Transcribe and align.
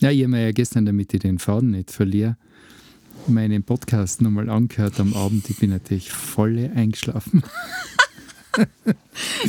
Ja, 0.00 0.10
ich 0.10 0.22
habe 0.22 0.28
mir 0.28 0.42
ja 0.42 0.52
gestern, 0.52 0.86
damit 0.86 1.12
ich 1.12 1.20
den 1.20 1.38
Faden 1.38 1.72
nicht 1.72 1.90
verliere, 1.90 2.36
meinen 3.26 3.62
Podcast 3.62 4.22
nochmal 4.22 4.48
angehört 4.48 4.98
am 4.98 5.12
Abend. 5.12 5.50
Ich 5.50 5.58
bin 5.58 5.68
natürlich 5.68 6.10
voll 6.10 6.70
eingeschlafen. 6.74 7.42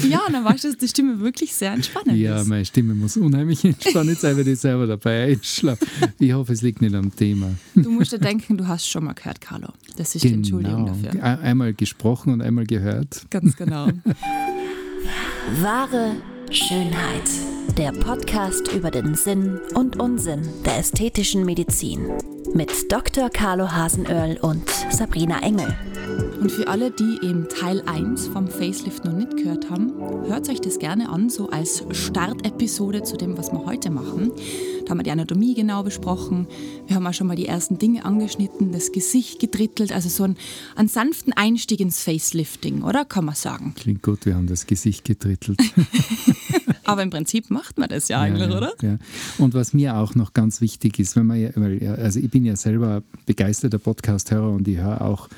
ja, 0.09 0.19
dann 0.29 0.43
weißt 0.43 0.65
du, 0.65 0.67
dass 0.67 0.77
die 0.77 0.89
Stimme 0.89 1.21
wirklich 1.21 1.53
sehr 1.53 1.71
entspannend 1.71 2.17
ja, 2.17 2.35
ist. 2.35 2.43
Ja, 2.43 2.49
meine 2.49 2.65
Stimme 2.65 2.93
muss 2.95 3.15
unheimlich 3.15 3.63
entspannt 3.65 4.19
sein, 4.19 4.35
weil 4.35 4.45
ich 4.45 4.59
selber 4.59 4.87
dabei 4.87 5.31
einschlafe. 5.31 5.85
Ich 6.19 6.33
hoffe, 6.33 6.51
es 6.51 6.61
liegt 6.61 6.81
nicht 6.81 6.95
am 6.95 7.15
Thema. 7.15 7.55
Du 7.73 7.89
musst 7.89 8.11
dir 8.11 8.19
denken, 8.19 8.57
du 8.57 8.67
hast 8.67 8.89
schon 8.89 9.05
mal 9.05 9.13
gehört, 9.13 9.39
Carlo. 9.39 9.69
Das 9.95 10.15
ist 10.15 10.23
genau. 10.23 10.33
die 10.33 10.37
Entschuldigung 10.37 10.85
dafür. 10.85 11.23
Einmal 11.23 11.73
gesprochen 11.73 12.33
und 12.33 12.41
einmal 12.41 12.65
gehört. 12.65 13.25
Ganz 13.29 13.55
genau. 13.55 13.87
Wahre 15.61 16.17
Schönheit. 16.51 17.29
Der 17.77 17.93
Podcast 17.93 18.73
über 18.73 18.91
den 18.91 19.15
Sinn 19.15 19.57
und 19.73 19.97
Unsinn 20.01 20.41
der 20.65 20.79
ästhetischen 20.79 21.45
Medizin. 21.45 22.11
Mit 22.53 22.91
Dr. 22.91 23.29
Carlo 23.29 23.71
Hasenöhrl 23.71 24.37
und 24.41 24.69
Sabrina 24.89 25.41
Engel. 25.41 25.73
Und 26.41 26.51
für 26.51 26.67
alle, 26.67 26.89
die 26.89 27.19
eben 27.21 27.47
Teil 27.49 27.83
1 27.85 28.29
vom 28.29 28.47
Facelift 28.47 29.05
noch 29.05 29.13
nicht 29.13 29.37
gehört 29.37 29.69
haben, 29.69 29.93
hört 30.27 30.49
euch 30.49 30.59
das 30.59 30.79
gerne 30.79 31.09
an, 31.09 31.29
so 31.29 31.51
als 31.51 31.83
Startepisode 31.91 33.03
zu 33.03 33.15
dem, 33.15 33.37
was 33.37 33.51
wir 33.51 33.63
heute 33.63 33.91
machen. 33.91 34.31
Da 34.83 34.89
haben 34.89 34.97
wir 34.97 35.03
die 35.03 35.11
Anatomie 35.11 35.53
genau 35.53 35.83
besprochen. 35.83 36.47
Wir 36.87 36.95
haben 36.95 37.05
auch 37.05 37.13
schon 37.13 37.27
mal 37.27 37.35
die 37.35 37.45
ersten 37.45 37.77
Dinge 37.77 38.05
angeschnitten, 38.05 38.71
das 38.71 38.91
Gesicht 38.91 39.39
gedrittelt, 39.39 39.91
also 39.91 40.09
so 40.09 40.23
einen, 40.23 40.35
einen 40.75 40.87
sanften 40.87 41.31
Einstieg 41.33 41.79
ins 41.79 42.03
Facelifting, 42.03 42.81
oder? 42.81 43.05
Kann 43.05 43.25
man 43.25 43.35
sagen. 43.35 43.75
Klingt 43.75 44.01
gut, 44.01 44.25
wir 44.25 44.33
haben 44.33 44.47
das 44.47 44.65
Gesicht 44.65 45.05
gedrittelt. 45.05 45.59
Aber 46.85 47.03
im 47.03 47.11
Prinzip 47.11 47.51
macht 47.51 47.77
man 47.77 47.87
das 47.87 48.07
ja 48.07 48.19
eigentlich, 48.19 48.49
ja, 48.49 48.57
oder? 48.57 48.73
Ja. 48.81 48.97
Und 49.37 49.53
was 49.53 49.75
mir 49.75 49.95
auch 49.95 50.15
noch 50.15 50.33
ganz 50.33 50.59
wichtig 50.59 50.97
ist, 50.97 51.15
wenn 51.15 51.27
man 51.27 51.39
ja, 51.39 51.93
also 51.93 52.19
ich 52.19 52.31
bin 52.31 52.45
ja 52.45 52.55
selber 52.55 53.03
begeisterter 53.27 53.77
Podcast-Hörer 53.77 54.49
und 54.49 54.67
ich 54.67 54.77
höre 54.77 55.01
auch 55.01 55.29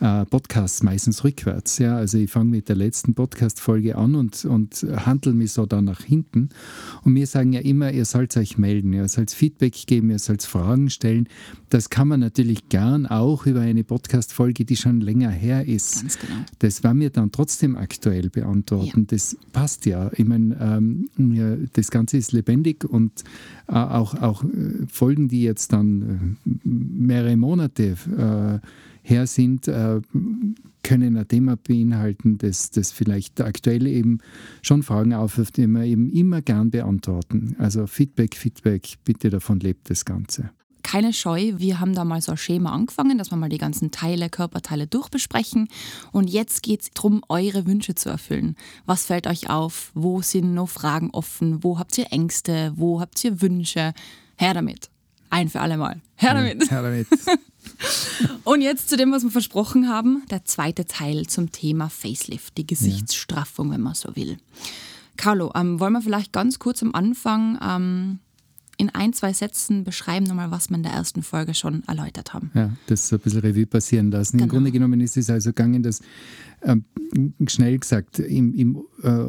äh, 0.00 0.24
Podcasts 0.24 0.82
meistens 0.82 1.24
rückwärts. 1.24 1.78
Ja? 1.78 1.96
Also 1.96 2.18
ich 2.18 2.30
fange 2.30 2.50
mit 2.50 2.68
der 2.68 2.76
letzten 2.76 3.14
Podcast-Folge 3.14 3.96
an 3.96 4.14
und, 4.14 4.44
und 4.44 4.86
handle 4.96 5.32
mich 5.32 5.52
so 5.52 5.66
dann 5.66 5.84
nach 5.84 6.00
hinten. 6.00 6.48
Und 7.02 7.14
wir 7.14 7.26
sagen 7.26 7.52
ja 7.52 7.60
immer, 7.60 7.92
ihr 7.92 8.04
sollt 8.04 8.36
euch 8.36 8.58
melden, 8.58 8.92
ihr 8.92 9.08
sollt 9.08 9.30
Feedback 9.30 9.74
geben, 9.86 10.10
ihr 10.10 10.18
sollt 10.18 10.42
Fragen 10.42 10.90
stellen. 10.90 11.28
Das 11.68 11.90
kann 11.90 12.08
man 12.08 12.20
natürlich 12.20 12.68
gern 12.68 13.06
auch 13.06 13.46
über 13.46 13.60
eine 13.60 13.84
Podcast-Folge, 13.84 14.64
die 14.64 14.76
schon 14.76 15.00
länger 15.00 15.30
her 15.30 15.66
ist. 15.66 16.00
Ganz 16.00 16.18
genau. 16.18 16.40
Das 16.58 16.82
werden 16.82 17.00
wir 17.00 17.10
dann 17.10 17.30
trotzdem 17.30 17.76
aktuell 17.76 18.30
beantworten. 18.30 19.00
Ja. 19.00 19.06
Das 19.08 19.36
passt 19.52 19.86
ja. 19.86 20.10
Ich 20.16 20.26
meine, 20.26 20.56
ähm, 20.60 21.68
das 21.74 21.90
Ganze 21.90 22.16
ist 22.16 22.32
lebendig 22.32 22.84
und 22.84 23.22
äh, 23.68 23.74
auch, 23.74 24.14
auch 24.14 24.44
äh, 24.44 24.86
Folgen, 24.90 25.28
die 25.28 25.42
jetzt 25.42 25.72
dann 25.72 26.38
äh, 26.44 26.58
mehrere 26.64 27.36
Monate 27.36 27.96
äh, 28.62 28.66
her 29.10 29.26
sind, 29.26 29.68
äh, 29.68 30.00
können 30.82 31.16
ein 31.16 31.28
Thema 31.28 31.56
beinhalten, 31.56 32.38
das, 32.38 32.70
das 32.70 32.92
vielleicht 32.92 33.40
aktuell 33.40 33.86
eben 33.86 34.18
schon 34.62 34.82
Fragen 34.82 35.12
aufwirft, 35.12 35.56
die 35.56 35.66
wir 35.66 35.84
eben 35.84 36.08
immer 36.10 36.40
gern 36.40 36.70
beantworten. 36.70 37.54
Also 37.58 37.86
Feedback, 37.86 38.36
Feedback, 38.36 38.94
bitte 39.04 39.28
davon 39.30 39.60
lebt 39.60 39.90
das 39.90 40.04
Ganze 40.04 40.50
keine 40.82 41.12
Scheu. 41.12 41.52
Wir 41.56 41.80
haben 41.80 41.94
da 41.94 42.04
mal 42.04 42.20
so 42.20 42.32
ein 42.32 42.38
Schema 42.38 42.72
angefangen, 42.72 43.18
dass 43.18 43.30
wir 43.30 43.36
mal 43.36 43.48
die 43.48 43.58
ganzen 43.58 43.90
Teile, 43.90 44.28
Körperteile 44.28 44.86
durchbesprechen. 44.86 45.68
Und 46.12 46.28
jetzt 46.28 46.62
geht 46.62 46.82
es 46.82 46.90
darum, 46.90 47.22
eure 47.28 47.66
Wünsche 47.66 47.94
zu 47.94 48.08
erfüllen. 48.08 48.56
Was 48.86 49.04
fällt 49.04 49.26
euch 49.26 49.50
auf? 49.50 49.90
Wo 49.94 50.22
sind 50.22 50.54
noch 50.54 50.68
Fragen 50.68 51.10
offen? 51.10 51.62
Wo 51.62 51.78
habt 51.78 51.96
ihr 51.98 52.06
Ängste? 52.10 52.72
Wo 52.76 53.00
habt 53.00 53.22
ihr 53.24 53.40
Wünsche? 53.40 53.92
Her 54.36 54.54
damit. 54.54 54.90
Ein 55.28 55.48
für 55.48 55.60
alle 55.60 55.76
Mal. 55.76 56.00
Her 56.16 56.34
damit. 56.34 56.62
Ja, 56.64 56.70
her 56.70 56.82
damit. 56.82 57.06
Und 58.44 58.60
jetzt 58.60 58.88
zu 58.88 58.96
dem, 58.96 59.12
was 59.12 59.22
wir 59.22 59.30
versprochen 59.30 59.88
haben, 59.88 60.22
der 60.30 60.44
zweite 60.44 60.86
Teil 60.86 61.26
zum 61.26 61.52
Thema 61.52 61.88
Facelift, 61.88 62.56
die 62.58 62.66
Gesichtsstraffung, 62.66 63.68
ja. 63.68 63.74
wenn 63.74 63.82
man 63.82 63.94
so 63.94 64.14
will. 64.16 64.38
Carlo, 65.16 65.52
ähm, 65.54 65.80
wollen 65.80 65.92
wir 65.92 66.02
vielleicht 66.02 66.32
ganz 66.32 66.58
kurz 66.58 66.82
am 66.82 66.94
Anfang 66.94 67.58
ähm, 67.62 68.18
in 68.80 68.88
ein, 68.88 69.12
zwei 69.12 69.34
Sätzen 69.34 69.84
beschreiben, 69.84 70.24
nochmal, 70.24 70.50
was 70.50 70.70
wir 70.70 70.76
in 70.76 70.82
der 70.82 70.92
ersten 70.92 71.22
Folge 71.22 71.52
schon 71.52 71.84
erläutert 71.86 72.32
haben. 72.32 72.50
Ja, 72.54 72.70
das 72.86 73.12
ein 73.12 73.18
bisschen 73.18 73.40
Revue 73.40 73.66
passieren 73.66 74.10
lassen. 74.10 74.38
Genau. 74.38 74.44
Im 74.44 74.48
Grunde 74.48 74.72
genommen 74.72 75.00
ist 75.02 75.18
es 75.18 75.28
also 75.28 75.50
gegangen, 75.50 75.82
dass 75.82 76.00
ähm, 76.62 76.84
schnell 77.46 77.78
gesagt, 77.78 78.18
im, 78.18 78.54
im 78.54 78.82
äh, 79.02 79.26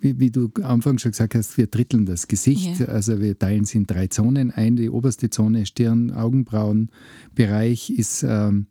wie, 0.00 0.18
wie, 0.18 0.30
du 0.30 0.50
am 0.56 0.64
Anfang 0.64 0.98
schon 0.98 1.12
gesagt 1.12 1.34
hast, 1.34 1.56
wir 1.56 1.66
dritteln 1.66 2.06
das 2.06 2.28
Gesicht. 2.28 2.80
Ja. 2.80 2.86
Also 2.86 3.20
wir 3.20 3.38
teilen 3.38 3.64
es 3.64 3.74
in 3.74 3.86
drei 3.86 4.06
Zonen 4.08 4.50
ein. 4.50 4.76
Die 4.76 4.90
oberste 4.90 5.30
Zone, 5.30 5.66
Stirn, 5.66 6.10
Augenbrauenbereich, 6.10 7.90
ist 7.90 8.22
ähm, 8.22 8.66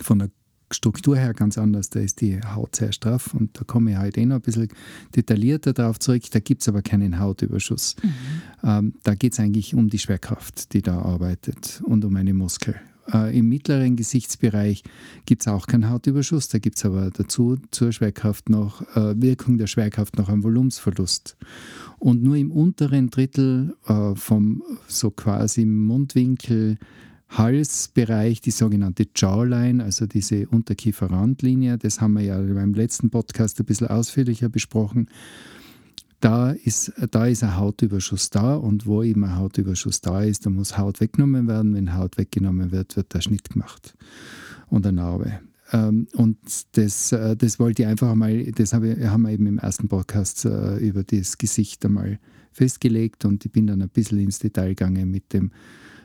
von 0.00 0.18
der 0.18 0.30
Struktur 0.70 1.16
her 1.16 1.32
ganz 1.32 1.58
anders. 1.58 1.90
Da 1.90 2.00
ist 2.00 2.20
die 2.20 2.40
Haut 2.40 2.74
sehr 2.74 2.92
straff 2.92 3.34
und 3.34 3.58
da 3.58 3.64
komme 3.64 3.92
ich 3.92 3.98
heute 3.98 4.20
eh 4.20 4.26
noch 4.26 4.36
ein 4.36 4.42
bisschen 4.42 4.68
detaillierter 5.14 5.72
darauf 5.72 5.98
zurück. 5.98 6.24
Da 6.32 6.40
gibt 6.40 6.62
es 6.62 6.68
aber 6.68 6.82
keinen 6.82 7.20
Hautüberschuss. 7.20 7.96
Mhm. 8.02 8.12
Ähm, 8.64 8.94
da 9.04 9.14
geht 9.14 9.32
es 9.32 9.40
eigentlich 9.40 9.74
um 9.74 9.88
die 9.88 9.98
Schwerkraft, 9.98 10.72
die 10.72 10.82
da 10.82 10.98
arbeitet 10.98 11.82
und 11.84 12.04
um 12.04 12.16
eine 12.16 12.34
Muskel. 12.34 12.74
Äh, 13.12 13.38
Im 13.38 13.48
mittleren 13.48 13.96
Gesichtsbereich 13.96 14.82
gibt 15.26 15.42
es 15.42 15.48
auch 15.48 15.66
keinen 15.66 15.90
Hautüberschuss, 15.90 16.48
da 16.48 16.58
gibt 16.58 16.76
es 16.76 16.84
aber 16.84 17.10
dazu 17.10 17.56
zur 17.70 17.92
Schwerkraft 17.92 18.48
noch 18.48 18.82
äh, 18.96 19.20
Wirkung 19.20 19.58
der 19.58 19.66
Schwerkraft 19.66 20.16
noch 20.16 20.28
einen 20.28 20.42
Volumensverlust. 20.42 21.36
Und 21.98 22.22
nur 22.22 22.36
im 22.36 22.50
unteren 22.50 23.10
Drittel 23.10 23.76
äh, 23.86 24.14
vom 24.14 24.62
so 24.88 25.10
quasi 25.10 25.64
Mundwinkel 25.64 26.78
Halsbereich, 27.28 28.40
die 28.40 28.52
sogenannte 28.52 29.06
Jawline, 29.14 29.82
also 29.82 30.06
diese 30.06 30.46
Unterkieferrandlinie, 30.46 31.76
das 31.76 32.00
haben 32.00 32.12
wir 32.12 32.22
ja 32.22 32.40
beim 32.40 32.72
letzten 32.72 33.10
Podcast 33.10 33.58
ein 33.58 33.66
bisschen 33.66 33.88
ausführlicher 33.88 34.48
besprochen 34.48 35.08
da 36.20 36.50
ist, 36.50 36.92
da 37.10 37.26
ist 37.26 37.42
ein 37.42 37.56
Hautüberschuss 37.56 38.30
da 38.30 38.54
und 38.54 38.86
wo 38.86 39.02
eben 39.02 39.24
ein 39.24 39.36
Hautüberschuss 39.36 40.00
da 40.00 40.22
ist, 40.22 40.46
da 40.46 40.50
muss 40.50 40.78
Haut 40.78 41.00
weggenommen 41.00 41.46
werden. 41.46 41.74
Wenn 41.74 41.94
Haut 41.94 42.18
weggenommen 42.18 42.72
wird, 42.72 42.96
wird 42.96 43.12
der 43.14 43.20
Schnitt 43.20 43.50
gemacht 43.50 43.94
und 44.68 44.86
eine 44.86 44.96
Narbe. 44.96 45.40
Ähm, 45.72 46.06
und 46.14 46.38
das, 46.72 47.12
äh, 47.12 47.36
das 47.36 47.58
wollte 47.58 47.82
ich 47.82 47.88
einfach 47.88 48.14
mal, 48.14 48.44
das 48.52 48.72
haben 48.72 48.84
wir 48.84 48.96
eben 48.98 49.46
im 49.46 49.58
ersten 49.58 49.88
Podcast 49.88 50.44
äh, 50.44 50.76
über 50.78 51.02
das 51.02 51.38
Gesicht 51.38 51.84
einmal 51.84 52.18
festgelegt 52.52 53.24
und 53.24 53.44
ich 53.44 53.52
bin 53.52 53.66
dann 53.66 53.82
ein 53.82 53.88
bisschen 53.88 54.20
ins 54.20 54.38
Detail 54.38 54.70
gegangen 54.70 55.10
mit 55.10 55.32
dem 55.32 55.50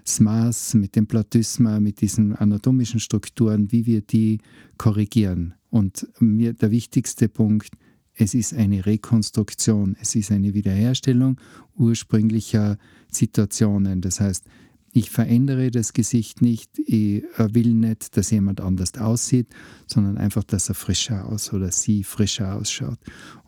SMAS, 0.06 0.74
mit 0.74 0.96
dem 0.96 1.08
Platysma, 1.08 1.80
mit 1.80 2.02
diesen 2.02 2.36
anatomischen 2.36 3.00
Strukturen, 3.00 3.72
wie 3.72 3.86
wir 3.86 4.02
die 4.02 4.40
korrigieren. 4.78 5.54
Und 5.70 6.08
mir 6.20 6.54
der 6.54 6.72
wichtigste 6.72 7.30
Punkt, 7.30 7.72
es 8.16 8.34
ist 8.34 8.54
eine 8.54 8.86
Rekonstruktion, 8.86 9.96
es 10.00 10.16
ist 10.16 10.32
eine 10.32 10.54
Wiederherstellung 10.54 11.38
ursprünglicher 11.76 12.78
Situationen. 13.10 14.02
Das 14.02 14.20
heißt, 14.20 14.46
ich 14.94 15.10
verändere 15.10 15.72
das 15.72 15.94
Gesicht 15.94 16.42
nicht, 16.42 16.78
ich 16.78 17.24
will 17.38 17.74
nicht, 17.74 18.18
dass 18.18 18.32
jemand 18.32 18.60
anders 18.60 18.98
aussieht, 18.98 19.48
sondern 19.88 20.18
einfach, 20.18 20.44
dass 20.44 20.68
er 20.70 20.76
frischer 20.76 21.26
aus 21.28 21.54
oder 21.54 21.72
sie 21.72 22.04
frischer 22.04 22.56
ausschaut. 22.56 23.00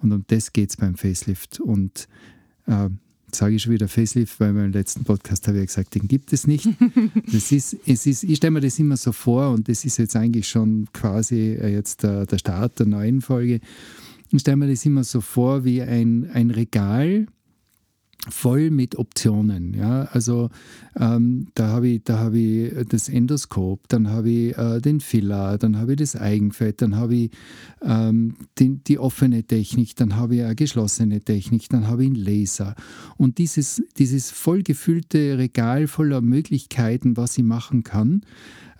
Und 0.01 0.13
um 0.13 0.23
das 0.27 0.53
geht 0.53 0.69
es 0.69 0.77
beim 0.77 0.95
Facelift. 0.95 1.59
Und 1.59 2.07
äh, 2.65 2.89
sage 3.35 3.55
ich 3.55 3.63
schon 3.63 3.73
wieder 3.73 3.87
Facelift, 3.87 4.39
weil 4.39 4.53
beim 4.53 4.71
letzten 4.71 5.03
Podcast 5.03 5.47
habe 5.47 5.59
ich 5.59 5.67
gesagt, 5.67 5.95
den 5.95 6.07
gibt 6.07 6.31
es 6.33 6.47
nicht. 6.47 6.67
Das 7.31 7.51
ist, 7.51 7.75
es 7.85 8.05
ist, 8.05 8.23
ich 8.23 8.37
stelle 8.37 8.51
mir 8.51 8.61
das 8.61 8.79
immer 8.79 8.95
so 8.95 9.11
vor 9.11 9.49
und 9.49 9.67
das 9.67 9.85
ist 9.85 9.97
jetzt 9.97 10.15
eigentlich 10.15 10.47
schon 10.47 10.87
quasi 10.93 11.57
jetzt 11.59 12.03
der, 12.03 12.25
der 12.25 12.37
Start 12.37 12.79
der 12.79 12.85
neuen 12.85 13.21
Folge. 13.21 13.59
Ich 14.33 14.41
stelle 14.41 14.57
mir 14.57 14.67
das 14.67 14.83
immer 14.83 15.03
so 15.03 15.21
vor 15.21 15.63
wie 15.63 15.83
ein, 15.83 16.27
ein 16.33 16.49
Regal 16.49 17.27
voll 18.29 18.71
mit 18.71 18.97
Optionen. 18.97 19.75
Ja? 19.75 20.05
Also 20.05 20.49
ähm, 20.99 21.49
da 21.53 21.67
habe 21.67 21.89
ich, 21.89 22.01
hab 22.09 22.33
ich 22.33 22.73
das 22.87 23.09
Endoskop, 23.09 23.87
dann 23.89 24.09
habe 24.09 24.29
ich 24.29 24.57
äh, 24.57 24.79
den 24.79 25.01
Filler, 25.01 25.59
dann 25.59 25.77
habe 25.77 25.91
ich 25.91 25.99
das 25.99 26.15
Eigenfett, 26.15 26.81
dann 26.81 26.95
habe 26.95 27.15
ich 27.15 27.31
ähm, 27.83 28.35
die, 28.57 28.77
die, 28.77 28.97
offene 28.97 29.43
Technik, 29.43 29.95
dann 29.97 30.15
habe 30.15 30.37
ich 30.37 30.43
eine 30.43 30.55
geschlossene 30.55 31.21
Technik, 31.21 31.69
dann 31.69 31.87
habe 31.87 32.03
ich 32.03 32.07
einen 32.07 32.15
Laser. 32.15 32.75
Und 33.17 33.37
dieses, 33.37 33.83
dieses 33.97 34.31
vollgefüllte 34.31 35.37
Regal 35.37 35.85
voller 35.85 36.21
Möglichkeiten, 36.21 37.17
was 37.17 37.37
ich 37.37 37.43
machen 37.43 37.83
kann, 37.83 38.21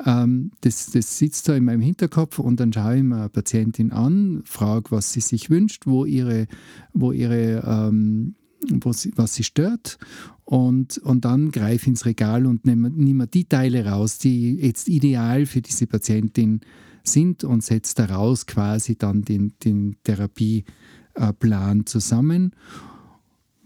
ähm, 0.06 0.52
das, 0.62 0.88
das 0.92 1.18
sitzt 1.18 1.48
da 1.50 1.56
in 1.56 1.66
meinem 1.66 1.82
Hinterkopf 1.82 2.40
und 2.40 2.60
dann 2.60 2.74
schaue 2.74 2.98
ich 2.98 3.04
mir 3.04 3.18
eine 3.18 3.30
Patientin 3.30 3.92
an, 3.92 4.42
frage, 4.46 4.92
was 4.92 5.14
sie 5.14 5.22
sich 5.22 5.50
wünscht, 5.50 5.86
wo 5.86 6.06
ihre, 6.06 6.48
wo 6.94 7.12
ihre 7.12 7.64
ähm, 7.66 8.36
was, 8.70 9.10
was 9.16 9.36
sie 9.36 9.44
stört. 9.44 9.98
Und, 10.46 10.98
und 11.00 11.26
dann 11.26 11.52
greife 11.52 11.90
ins 11.90 12.06
Regal 12.06 12.46
und 12.46 12.66
nehme, 12.66 12.90
nehme 12.90 13.28
die 13.28 13.46
Teile 13.46 13.86
raus, 13.86 14.18
die 14.18 14.56
jetzt 14.56 14.88
ideal 14.88 15.46
für 15.46 15.62
diese 15.62 15.88
Patientin 15.88 16.62
sind 17.04 17.44
und 17.44 17.64
setze 17.64 17.96
daraus 17.96 18.46
quasi 18.46 18.98
dann 18.98 19.24
den, 19.24 19.54
den 19.64 19.98
Therapieplan 20.04 21.86
zusammen 21.86 22.52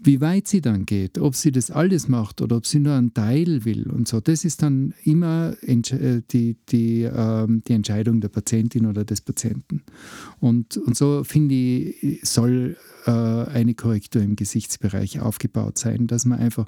wie 0.00 0.20
weit 0.20 0.46
sie 0.46 0.60
dann 0.60 0.86
geht, 0.86 1.18
ob 1.18 1.34
sie 1.34 1.50
das 1.50 1.70
alles 1.70 2.08
macht 2.08 2.40
oder 2.40 2.56
ob 2.56 2.66
sie 2.66 2.78
nur 2.78 2.94
einen 2.94 3.14
Teil 3.14 3.64
will 3.64 3.90
und 3.90 4.06
so, 4.06 4.20
das 4.20 4.44
ist 4.44 4.62
dann 4.62 4.94
immer 5.02 5.56
äh, 5.62 6.22
die, 6.30 6.56
die, 6.68 7.02
ähm, 7.02 7.62
die 7.66 7.72
Entscheidung 7.72 8.20
der 8.20 8.28
Patientin 8.28 8.86
oder 8.86 9.04
des 9.04 9.20
Patienten. 9.20 9.82
Und, 10.40 10.76
und 10.76 10.96
so 10.96 11.24
finde 11.24 11.54
ich, 11.54 12.20
soll 12.22 12.76
äh, 13.06 13.10
eine 13.10 13.74
Korrektur 13.74 14.22
im 14.22 14.36
Gesichtsbereich 14.36 15.20
aufgebaut 15.20 15.78
sein, 15.78 16.06
dass 16.06 16.24
man 16.24 16.38
einfach 16.38 16.66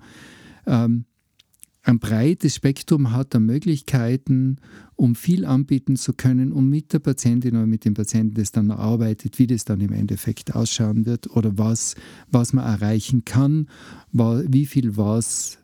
ähm, 0.66 1.04
ein 1.82 1.98
breites 1.98 2.56
Spektrum 2.56 3.12
hat 3.12 3.34
an 3.34 3.46
Möglichkeiten, 3.46 4.58
um 4.96 5.14
viel 5.14 5.46
anbieten 5.46 5.96
zu 5.96 6.12
können, 6.12 6.52
um 6.52 6.68
mit 6.68 6.92
der 6.92 6.98
Patientin 6.98 7.56
oder 7.56 7.66
mit 7.66 7.84
dem 7.84 7.94
Patienten 7.94 8.34
das 8.34 8.52
dann 8.52 8.70
arbeitet, 8.70 9.38
wie 9.38 9.46
das 9.46 9.64
dann 9.64 9.80
im 9.80 9.92
Endeffekt 9.92 10.54
ausschauen 10.54 11.06
wird 11.06 11.30
oder 11.34 11.56
was, 11.56 11.94
was 12.30 12.52
man 12.52 12.66
erreichen 12.66 13.24
kann, 13.24 13.68
wie 14.12 14.66
viel 14.66 14.96
was 14.96 15.59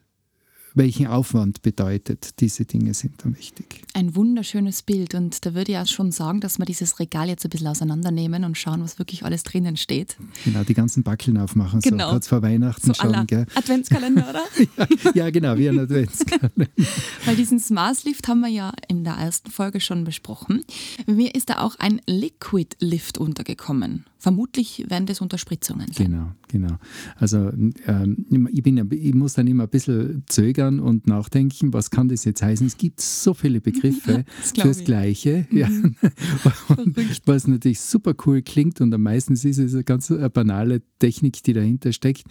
welchen 0.76 1.06
Aufwand 1.06 1.62
bedeutet. 1.62 2.40
Diese 2.40 2.64
Dinge 2.64 2.94
sind 2.94 3.25
dann 3.25 3.37
wichtig. 3.37 3.82
Ein 3.94 4.14
wunderschönes 4.14 4.82
Bild 4.82 5.14
und 5.14 5.44
da 5.44 5.55
würde 5.55 5.73
ich 5.73 5.78
auch 5.78 5.87
schon 5.87 6.12
sagen, 6.12 6.40
dass 6.40 6.58
wir 6.58 6.67
dieses 6.67 7.00
Regal 7.00 7.28
jetzt 7.28 7.44
ein 7.44 7.50
bisschen 7.50 7.67
auseinandernehmen 7.67 8.44
und 8.44 8.56
schauen, 8.58 8.82
was 8.82 8.99
wirklich 8.99 9.25
alles 9.25 9.43
drinnen 9.43 9.76
steht. 9.76 10.17
Genau, 10.44 10.62
die 10.64 10.75
ganzen 10.75 11.02
Backeln 11.02 11.38
aufmachen, 11.38 11.81
genau. 11.81 12.06
so 12.06 12.11
kurz 12.12 12.28
vor 12.28 12.43
Weihnachten 12.43 12.87
so 12.87 12.94
schon. 12.94 13.26
Gell? 13.26 13.46
Adventskalender, 13.55 14.28
oder? 14.28 14.43
ja, 14.76 15.12
ja, 15.14 15.31
genau, 15.31 15.56
wie 15.56 15.69
ein 15.69 15.78
Adventskalender. 15.78 16.67
Weil 17.25 17.37
diesen 17.37 17.58
Smart 17.58 18.05
Lift 18.05 18.28
haben 18.28 18.40
wir 18.40 18.49
ja 18.49 18.73
in 18.88 19.05
der 19.05 19.14
ersten 19.14 19.50
Folge 19.50 19.81
schon 19.81 20.05
besprochen. 20.05 20.62
Mir 21.06 21.34
ist 21.34 21.49
da 21.49 21.61
auch 21.61 21.76
ein 21.78 22.00
Liquid 22.06 22.76
Lift 22.81 23.19
untergekommen. 23.19 24.05
Vermutlich 24.19 24.84
werden 24.88 25.06
das 25.06 25.20
Unterspritzungen 25.20 25.93
sein. 25.93 26.11
Genau, 26.11 26.32
genau. 26.48 26.76
Also 27.16 27.50
ähm, 27.87 28.26
ich, 28.52 28.62
bin, 28.62 28.88
ich 28.90 29.14
muss 29.14 29.34
dann 29.34 29.46
immer 29.46 29.64
ein 29.64 29.69
bisschen 29.69 30.25
zögern 30.26 30.81
und 30.81 31.06
nachdenken, 31.06 31.72
was 31.72 31.90
kann 31.90 32.08
das 32.08 32.25
jetzt 32.25 32.43
heißen? 32.43 32.66
Es 32.66 32.76
gibt 32.76 33.00
so 33.00 33.34
viele 33.34 33.60
Begriffe 33.60 34.25
das 34.40 34.52
fürs 34.52 34.84
Gleiche, 34.84 35.46
mhm. 35.50 35.58
ja. 35.58 35.69
was 37.25 37.46
natürlich 37.46 37.81
super 37.81 38.14
cool 38.26 38.43
klingt 38.43 38.81
und 38.81 38.93
am 38.93 39.02
meisten 39.02 39.34
ist 39.34 39.44
es 39.44 39.75
eine 39.75 39.84
ganz 39.84 40.12
banale 40.32 40.82
Technik, 40.98 41.43
die 41.43 41.52
dahinter 41.52 41.93
steckt. 41.93 42.25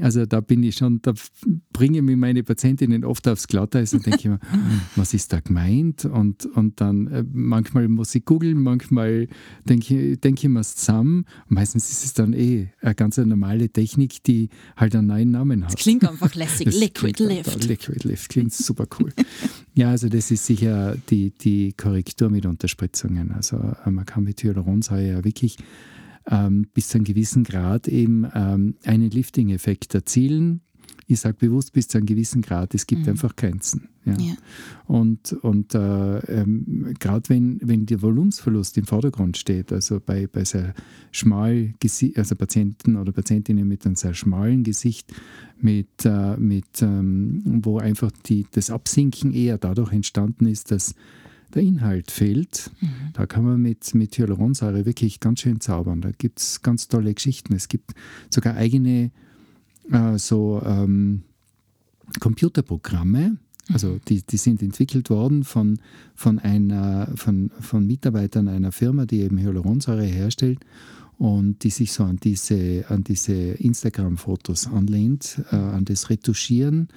Also 0.00 0.26
da 0.26 0.40
bin 0.40 0.62
ich 0.62 0.76
schon, 0.76 1.00
da 1.02 1.12
bringe 1.72 2.02
mir 2.02 2.16
meine 2.16 2.42
Patientinnen 2.42 3.04
oft 3.04 3.26
aufs 3.28 3.48
Glatteis 3.48 3.94
und 3.94 4.06
denke 4.06 4.28
immer, 4.28 4.38
was 4.96 5.14
ist 5.14 5.32
da 5.32 5.40
gemeint? 5.40 6.04
Und, 6.04 6.46
und 6.46 6.80
dann 6.80 7.06
äh, 7.08 7.24
manchmal 7.32 7.88
muss 7.88 8.14
ich 8.14 8.24
googeln, 8.24 8.62
manchmal 8.62 9.28
denke, 9.64 10.16
denke 10.16 10.46
ich 10.46 10.48
mir 10.48 10.60
es 10.60 10.76
zusammen. 10.76 11.24
Meistens 11.48 11.90
ist 11.90 12.04
es 12.04 12.14
dann 12.14 12.32
eh 12.32 12.68
eine 12.80 12.94
ganz 12.94 13.16
normale 13.16 13.68
Technik, 13.68 14.22
die 14.24 14.48
halt 14.76 14.94
einen 14.94 15.08
neuen 15.08 15.30
Namen 15.30 15.64
hat. 15.64 15.74
Das 15.74 15.80
klingt 15.80 16.08
einfach 16.08 16.34
lässig. 16.34 16.68
Das 16.68 16.78
Liquid 16.78 17.22
Lift. 17.24 17.64
Liquid 17.64 18.08
Lift 18.08 18.28
klingt 18.28 18.52
super 18.52 18.86
cool. 18.98 19.12
ja, 19.74 19.90
also 19.90 20.08
das 20.08 20.30
ist 20.30 20.44
sicher 20.44 20.96
die, 21.08 21.30
die 21.30 21.72
Korrektur 21.72 22.30
mit 22.30 22.44
Unterspritzungen. 22.44 23.32
Also 23.32 23.56
äh, 23.56 23.90
man 23.90 24.04
kann 24.04 24.24
mit 24.24 24.42
Hyaluronsäure 24.42 25.08
ja 25.08 25.24
wirklich 25.24 25.56
ähm, 26.30 26.66
bis 26.74 26.88
zu 26.88 26.98
einem 26.98 27.04
gewissen 27.04 27.44
Grad 27.44 27.88
eben 27.88 28.26
ähm, 28.34 28.74
einen 28.84 29.10
Lifting-Effekt 29.10 29.94
erzielen. 29.94 30.60
Ich 31.06 31.20
sage 31.20 31.36
bewusst 31.38 31.72
bis 31.72 31.88
zu 31.88 31.96
einem 31.96 32.06
gewissen 32.06 32.42
Grad, 32.42 32.74
es 32.74 32.86
gibt 32.86 33.02
mhm. 33.02 33.10
einfach 33.10 33.34
Grenzen. 33.34 33.88
Ja. 34.04 34.16
ja. 34.18 34.34
Und, 34.86 35.32
und 35.32 35.74
äh, 35.74 36.18
ähm, 36.18 36.94
gerade 36.98 37.28
wenn, 37.30 37.58
wenn 37.62 37.86
der 37.86 38.02
Volumensverlust 38.02 38.76
im 38.76 38.84
Vordergrund 38.84 39.36
steht, 39.38 39.72
also 39.72 40.00
bei, 40.04 40.26
bei 40.26 40.44
sehr 40.44 40.74
schmal, 41.10 41.74
also 42.14 42.36
Patienten 42.36 42.96
oder 42.96 43.12
Patientinnen 43.12 43.66
mit 43.66 43.86
einem 43.86 43.96
sehr 43.96 44.14
schmalen 44.14 44.64
Gesicht, 44.64 45.12
mit, 45.60 46.04
äh, 46.04 46.36
mit, 46.36 46.82
ähm, 46.82 47.42
wo 47.62 47.78
einfach 47.78 48.10
die, 48.26 48.46
das 48.50 48.70
Absinken 48.70 49.32
eher 49.32 49.56
dadurch 49.56 49.92
entstanden 49.92 50.46
ist, 50.46 50.70
dass 50.70 50.94
der 51.54 51.62
Inhalt 51.62 52.10
fehlt, 52.10 52.70
mhm. 52.80 52.88
da 53.14 53.26
kann 53.26 53.44
man 53.44 53.60
mit, 53.60 53.94
mit 53.94 54.16
Hyaluronsäure 54.18 54.86
wirklich 54.86 55.20
ganz 55.20 55.40
schön 55.40 55.60
zaubern. 55.60 56.00
Da 56.00 56.10
gibt 56.10 56.40
es 56.40 56.62
ganz 56.62 56.88
tolle 56.88 57.14
Geschichten. 57.14 57.54
Es 57.54 57.68
gibt 57.68 57.94
sogar 58.30 58.56
eigene 58.56 59.10
äh, 59.90 60.18
so 60.18 60.62
ähm, 60.64 61.22
Computerprogramme, 62.20 63.38
also 63.72 63.88
mhm. 63.88 64.00
die, 64.08 64.22
die 64.22 64.36
sind 64.36 64.62
entwickelt 64.62 65.10
worden 65.10 65.44
von, 65.44 65.78
von, 66.14 66.38
einer, 66.38 67.10
von, 67.14 67.50
von 67.60 67.86
Mitarbeitern 67.86 68.48
einer 68.48 68.72
Firma, 68.72 69.06
die 69.06 69.20
eben 69.20 69.38
Hyaluronsäure 69.38 70.04
herstellt 70.04 70.60
und 71.18 71.64
die 71.64 71.70
sich 71.70 71.92
so 71.92 72.04
an 72.04 72.18
diese, 72.22 72.84
an 72.88 73.04
diese 73.04 73.32
Instagram-Fotos 73.32 74.68
anlehnt, 74.68 75.42
äh, 75.50 75.56
an 75.56 75.84
das 75.84 76.10
Retuschieren, 76.10 76.88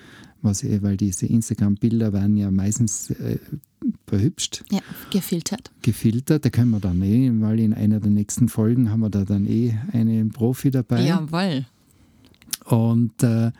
was, 0.41 0.63
weil 0.63 0.97
diese 0.97 1.25
Instagram-Bilder 1.25 2.13
werden 2.13 2.37
ja 2.37 2.51
meistens 2.51 3.09
äh, 3.09 3.37
verhübscht. 4.11 4.65
Ja, 4.69 4.81
gefiltert. 5.09 5.71
Gefiltert, 5.81 6.43
da 6.43 6.49
können 6.49 6.71
wir 6.71 6.81
dann 6.81 7.01
eh, 7.01 7.31
weil 7.39 7.61
in 7.61 7.73
einer 7.73 8.01
der 8.01 8.11
nächsten 8.11 8.49
Folgen 8.49 8.91
haben 8.91 8.99
wir 8.99 9.09
da 9.09 9.23
dann 9.23 9.47
eh 9.47 9.73
einen 9.93 10.31
Profi 10.31 10.69
dabei. 10.69 11.05
Jawohl. 11.05 11.65
Und 12.65 13.23
äh, 13.23 13.51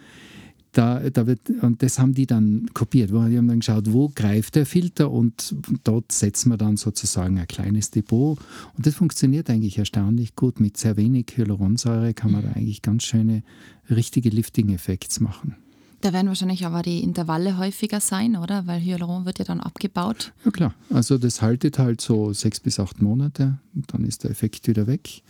da, 0.74 1.10
da 1.10 1.28
wird, 1.28 1.50
und 1.62 1.82
das 1.82 2.00
haben 2.00 2.14
die 2.14 2.26
dann 2.26 2.70
kopiert. 2.74 3.12
Die 3.12 3.38
haben 3.38 3.48
dann 3.48 3.60
geschaut, 3.60 3.94
wo 3.94 4.12
greift 4.14 4.56
der 4.56 4.66
Filter 4.66 5.10
und 5.10 5.56
dort 5.86 6.12
setzen 6.12 6.50
wir 6.50 6.58
dann 6.58 6.76
sozusagen 6.76 7.40
ein 7.40 7.48
kleines 7.48 7.92
Depot. 7.92 8.38
Und 8.76 8.86
das 8.86 8.96
funktioniert 8.96 9.50
eigentlich 9.50 9.78
erstaunlich 9.78 10.36
gut. 10.36 10.60
Mit 10.60 10.76
sehr 10.76 10.98
wenig 10.98 11.28
Hyaluronsäure 11.36 12.14
kann 12.14 12.32
man 12.34 12.44
da 12.44 12.52
eigentlich 12.52 12.82
ganz 12.82 13.04
schöne, 13.04 13.44
richtige 13.90 14.30
Lifting-Effekte 14.30 15.24
machen. 15.24 15.56
Da 16.02 16.14
werden 16.14 16.28
wahrscheinlich 16.28 16.66
aber 16.66 16.82
die 16.82 17.04
Intervalle 17.04 17.58
häufiger 17.58 18.00
sein, 18.00 18.36
oder? 18.36 18.68
Weil 18.68 18.82
Hyaluron 18.82 19.26
wird 19.26 19.40
ja 19.40 19.46
dann 19.46 19.60
abgebaut. 19.60 20.34
Ja 20.44 20.52
klar, 20.52 20.74
also 20.90 21.18
das 21.18 21.42
haltet 21.42 21.80
halt 21.80 22.02
so 22.02 22.34
sechs 22.34 22.60
bis 22.60 22.80
acht 22.80 23.02
Monate 23.02 23.60
dann 23.74 24.04
ist 24.04 24.24
der 24.24 24.32
Effekt 24.32 24.68
wieder 24.68 24.88
weg. 24.88 25.22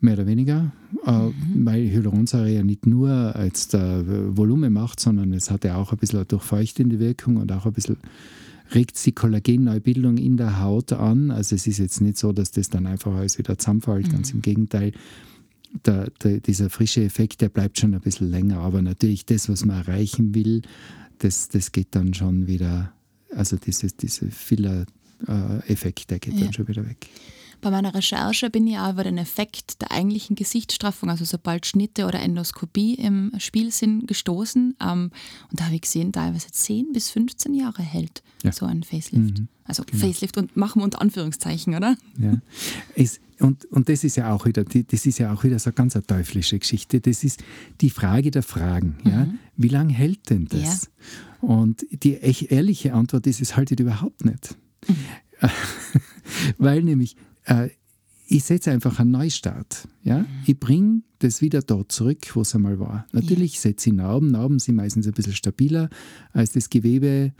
Mehr 0.00 0.14
oder 0.14 0.26
weniger, 0.26 0.70
äh, 1.06 1.10
mhm. 1.10 1.34
weil 1.66 1.90
Hyaluronsäure 1.90 2.50
ja 2.50 2.62
nicht 2.62 2.86
nur 2.86 3.10
als 3.10 3.72
Volumen 3.72 4.72
macht, 4.72 5.00
sondern 5.00 5.32
es 5.32 5.50
hat 5.50 5.64
ja 5.64 5.74
auch 5.74 5.90
ein 5.90 5.98
bisschen 5.98 6.20
eine 6.20 6.26
durchfeuchtende 6.26 7.00
Wirkung 7.00 7.36
und 7.36 7.50
auch 7.50 7.66
ein 7.66 7.72
bisschen 7.72 7.96
regt 8.72 9.04
die 9.04 9.12
Kollagenneubildung 9.12 10.18
in 10.18 10.36
der 10.36 10.60
Haut 10.60 10.92
an. 10.92 11.32
Also 11.32 11.56
es 11.56 11.66
ist 11.66 11.78
jetzt 11.78 12.00
nicht 12.00 12.16
so, 12.16 12.32
dass 12.32 12.52
das 12.52 12.68
dann 12.68 12.86
einfach 12.86 13.12
alles 13.12 13.38
wieder 13.38 13.58
zusammenfällt, 13.58 14.06
mhm. 14.06 14.12
ganz 14.12 14.30
im 14.30 14.40
Gegenteil 14.40 14.92
der, 15.72 16.10
der, 16.22 16.40
dieser 16.40 16.70
frische 16.70 17.02
Effekt, 17.02 17.40
der 17.40 17.48
bleibt 17.48 17.78
schon 17.78 17.94
ein 17.94 18.00
bisschen 18.00 18.30
länger. 18.30 18.58
Aber 18.58 18.82
natürlich 18.82 19.26
das, 19.26 19.48
was 19.48 19.64
man 19.64 19.78
erreichen 19.78 20.34
will, 20.34 20.62
das, 21.18 21.48
das 21.48 21.72
geht 21.72 21.88
dann 21.92 22.14
schon 22.14 22.46
wieder, 22.46 22.92
also 23.34 23.56
dieses, 23.56 23.96
dieser 23.96 24.30
Filler-Effekt, 24.30 26.10
der 26.10 26.18
geht 26.18 26.34
ja. 26.34 26.44
dann 26.44 26.52
schon 26.52 26.68
wieder 26.68 26.86
weg. 26.86 27.08
Bei 27.60 27.70
meiner 27.70 27.94
Recherche 27.94 28.50
bin 28.50 28.66
ich 28.66 28.78
auch 28.78 28.92
über 28.92 29.04
den 29.04 29.18
Effekt 29.18 29.80
der 29.82 29.90
eigentlichen 29.90 30.36
Gesichtsstraffung, 30.36 31.10
also 31.10 31.24
sobald 31.24 31.66
Schnitte 31.66 32.06
oder 32.06 32.20
Endoskopie 32.20 32.94
im 32.94 33.32
Spiel 33.38 33.70
sind, 33.72 34.06
gestoßen. 34.06 34.76
Ähm, 34.80 35.10
und 35.50 35.60
da 35.60 35.64
habe 35.64 35.74
ich 35.74 35.82
gesehen, 35.82 36.12
teilweise 36.12 36.50
10 36.50 36.92
bis 36.92 37.10
15 37.10 37.54
Jahre 37.54 37.82
hält 37.82 38.22
ja. 38.42 38.52
so 38.52 38.66
ein 38.66 38.82
Facelift. 38.82 39.38
Mhm. 39.38 39.48
Also 39.64 39.82
genau. 39.84 40.06
Facelift 40.06 40.36
und 40.38 40.56
machen 40.56 40.80
wir 40.80 40.84
unter 40.84 41.00
Anführungszeichen, 41.00 41.74
oder? 41.74 41.96
Ja. 42.18 42.34
Es, 42.94 43.20
und, 43.40 43.64
und 43.66 43.88
das 43.88 44.04
ist 44.04 44.16
ja 44.16 44.32
auch 44.32 44.46
wieder, 44.46 44.64
das 44.64 45.06
ist 45.06 45.18
ja 45.18 45.32
auch 45.32 45.44
wieder 45.44 45.58
so 45.58 45.70
eine 45.70 45.74
ganz 45.74 45.94
eine 45.94 46.06
teuflische 46.06 46.58
Geschichte. 46.58 47.00
Das 47.00 47.22
ist 47.22 47.42
die 47.80 47.90
Frage 47.90 48.30
der 48.30 48.42
Fragen. 48.42 48.96
Ja? 49.04 49.26
Mhm. 49.26 49.38
Wie 49.56 49.68
lange 49.68 49.92
hält 49.92 50.30
denn 50.30 50.46
das? 50.46 50.90
Ja. 51.42 51.48
Und 51.48 51.86
die 51.90 52.14
ehrliche 52.14 52.94
Antwort 52.94 53.26
ist, 53.26 53.40
es 53.40 53.56
haltet 53.56 53.80
überhaupt 53.80 54.24
nicht. 54.24 54.56
Mhm. 54.88 54.96
Weil 56.58 56.82
nämlich 56.82 57.16
äh, 57.48 57.70
ich 58.30 58.44
setze 58.44 58.70
einfach 58.70 59.00
einen 59.00 59.10
Neustart. 59.10 59.88
Ja? 60.02 60.18
Mhm. 60.20 60.26
Ich 60.46 60.60
bringe 60.60 61.02
das 61.18 61.40
wieder 61.40 61.62
dort 61.62 61.90
zurück, 61.90 62.34
wo 62.34 62.42
es 62.42 62.54
einmal 62.54 62.78
war. 62.78 63.06
Natürlich 63.12 63.54
ja. 63.54 63.60
setze 63.60 63.90
ich 63.90 63.96
Narben. 63.96 64.30
Narben 64.30 64.58
sind 64.58 64.76
meistens 64.76 65.06
ein 65.06 65.14
bisschen 65.14 65.34
stabiler 65.34 65.88
als 66.32 66.52
das 66.52 66.68
Gewebe 66.68 67.32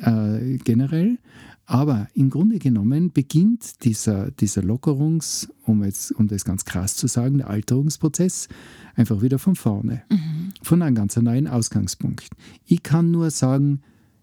äh, 0.00 0.58
generell. 0.58 1.18
Aber 1.66 2.08
im 2.12 2.28
Grunde 2.28 2.58
genommen 2.58 3.10
beginnt 3.10 3.84
dieser, 3.84 4.30
dieser 4.32 4.62
Lockerungs-, 4.62 5.48
um, 5.64 5.82
jetzt, 5.82 6.12
um 6.12 6.28
das 6.28 6.44
ganz 6.44 6.66
krass 6.66 6.94
zu 6.94 7.06
sagen, 7.06 7.38
der 7.38 7.48
Alterungsprozess 7.48 8.48
einfach 8.94 9.22
wieder 9.22 9.38
von 9.38 9.56
vorne. 9.56 10.02
Mhm. 10.10 10.52
Von 10.62 10.82
einem 10.82 10.94
ganz 10.94 11.16
neuen 11.16 11.48
Ausgangspunkt. 11.48 12.28
Ich 12.66 12.82
kann 12.82 13.10
nur 13.10 13.30
sagen, 13.30 13.80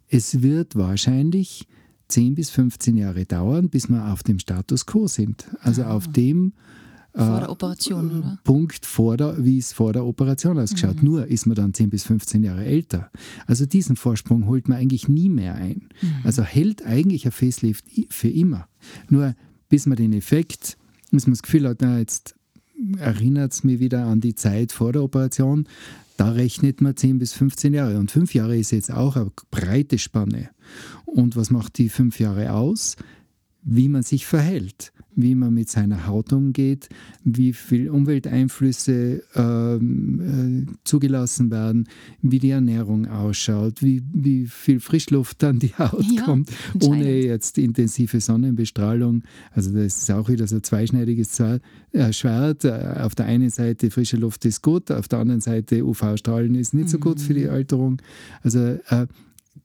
es 0.08 0.44
wird 0.44 0.76
wahrscheinlich 0.76 1.68
10 2.12 2.36
bis 2.36 2.50
15 2.50 2.98
Jahre 2.98 3.26
dauern, 3.26 3.70
bis 3.70 3.90
wir 3.90 4.12
auf 4.12 4.24
dem 4.24 4.40
Status 4.40 4.86
quo 4.86 5.08
sind. 5.08 5.46
Also 5.62 5.84
ah. 5.84 5.96
auf 5.96 6.08
dem 6.08 6.54
vor 7.14 7.40
der 7.40 7.50
Operation, 7.50 8.24
äh? 8.24 8.38
Punkt, 8.46 8.86
vor 8.86 9.18
der, 9.18 9.44
wie 9.44 9.58
es 9.58 9.74
vor 9.74 9.92
der 9.92 10.06
Operation 10.06 10.58
ausgeschaut. 10.58 11.04
Mhm. 11.04 11.10
Nur 11.10 11.28
ist 11.28 11.46
man 11.46 11.56
dann 11.56 11.74
10 11.74 11.90
bis 11.90 12.04
15 12.04 12.44
Jahre 12.44 12.64
älter. 12.64 13.12
Also 13.48 13.66
diesen 13.66 13.98
Vorsprung 13.98 14.48
holt 14.48 14.70
man 14.70 14.78
eigentlich 14.78 15.10
nie 15.10 15.28
mehr 15.28 15.56
ein. 15.56 15.90
Mhm. 16.02 16.14
Also 16.24 16.44
hält 16.44 16.86
eigentlich 16.86 17.26
ein 17.26 17.34
Facelift 17.34 17.84
für 18.10 18.30
immer. 18.30 18.68
Nur 19.10 19.36
bis 19.68 19.88
man 19.88 19.98
den 19.98 20.14
Effekt, 20.14 20.78
bis 21.12 21.28
man 21.28 21.34
das 21.34 21.44
Gefühl 21.44 21.68
hat, 21.68 21.80
na, 21.82 22.00
jetzt 22.00 22.36
erinnert 22.98 23.54
es 23.54 23.64
mich 23.64 23.80
wieder 23.80 24.06
an 24.06 24.22
die 24.22 24.36
Zeit 24.36 24.72
vor 24.72 24.94
der 24.94 25.04
Operation. 25.04 25.68
Da 26.18 26.32
rechnet 26.32 26.82
man 26.82 26.96
10 26.96 27.20
bis 27.20 27.34
15 27.34 27.74
Jahre. 27.74 27.98
Und 27.98 28.12
fünf 28.12 28.34
Jahre 28.34 28.58
ist 28.58 28.72
jetzt 28.72 28.92
auch 28.92 29.16
eine 29.16 29.32
breite 29.50 29.98
Spanne. 29.98 30.50
Und 31.06 31.36
was 31.36 31.50
macht 31.50 31.78
die 31.78 31.90
fünf 31.90 32.20
Jahre 32.20 32.54
aus? 32.54 32.96
Wie 33.64 33.90
man 33.90 34.04
sich 34.04 34.26
verhält 34.26 34.92
wie 35.16 35.36
man 35.36 35.54
mit 35.54 35.70
seiner 35.70 36.08
Haut 36.08 36.34
umgeht, 36.34 36.90
wie 37.24 37.54
viele 37.54 37.92
Umwelteinflüsse 37.92 39.24
ähm, 39.36 40.68
äh, 40.70 40.74
zugelassen 40.84 41.52
werden, 41.52 41.88
wie 42.22 42.40
die 42.40 42.52
Ernährung 42.52 43.08
ausschaut, 43.08 43.82
wie, 43.82 44.04
wie 44.14 44.48
viel 44.48 44.80
Frischluft 44.80 45.44
an 45.44 45.60
die 45.60 45.74
Haut 45.78 46.06
ja, 46.12 46.24
kommt, 46.24 46.50
ohne 46.82 47.20
jetzt 47.22 47.58
intensive 47.58 48.20
Sonnenbestrahlung. 48.20 49.24
Also 49.52 49.72
das 49.72 49.98
ist 49.98 50.12
auch 50.12 50.30
wieder 50.30 50.48
so 50.48 50.58
ein 50.58 50.64
zweischneidiges 50.64 51.40
äh, 51.40 51.60
Schwert. 52.14 52.66
Äh, 52.66 52.96
auf 53.02 53.16
der 53.16 53.26
einen 53.26 53.50
Seite 53.50 53.92
frische 53.92 54.18
Luft 54.18 54.46
ist 54.46 54.62
gut, 54.62 54.92
auf 54.92 55.08
der 55.08 55.20
anderen 55.20 55.42
Seite 55.42 55.86
UV-Strahlen 55.86 56.56
ist 56.56 56.74
nicht 56.74 56.90
so 56.90 57.00
gut 57.00 57.20
für 57.20 57.34
die 57.34 57.46
mhm. 57.46 57.52
Alterung. 57.52 58.02
Also 58.44 58.60
äh, 58.60 59.08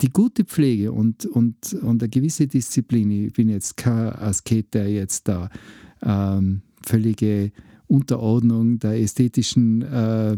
die 0.00 0.12
gute 0.12 0.44
Pflege 0.44 0.92
und, 0.92 1.26
und, 1.26 1.74
und 1.74 2.02
eine 2.02 2.08
gewisse 2.08 2.46
Disziplin, 2.46 3.10
ich 3.10 3.32
bin 3.32 3.48
jetzt 3.48 3.76
kein 3.76 4.12
Asket, 4.12 4.74
der 4.74 4.90
jetzt 4.90 5.28
da 5.28 5.48
ähm, 6.02 6.62
völlige 6.84 7.52
Unterordnung 7.88 8.78
der 8.78 9.00
ästhetischen 9.00 9.82
äh, 9.82 10.36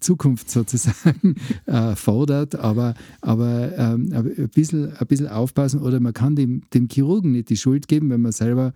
Zukunft 0.00 0.50
sozusagen 0.50 1.36
äh, 1.66 1.94
fordert, 1.94 2.56
aber, 2.56 2.94
aber 3.20 3.76
ähm, 3.78 4.10
ein, 4.12 4.48
bisschen, 4.48 4.92
ein 4.96 5.06
bisschen 5.06 5.28
aufpassen 5.28 5.80
oder 5.80 6.00
man 6.00 6.12
kann 6.12 6.34
dem, 6.34 6.62
dem 6.74 6.88
Chirurgen 6.88 7.32
nicht 7.32 7.50
die 7.50 7.56
Schuld 7.56 7.86
geben, 7.86 8.10
wenn 8.10 8.22
man 8.22 8.32
selber 8.32 8.72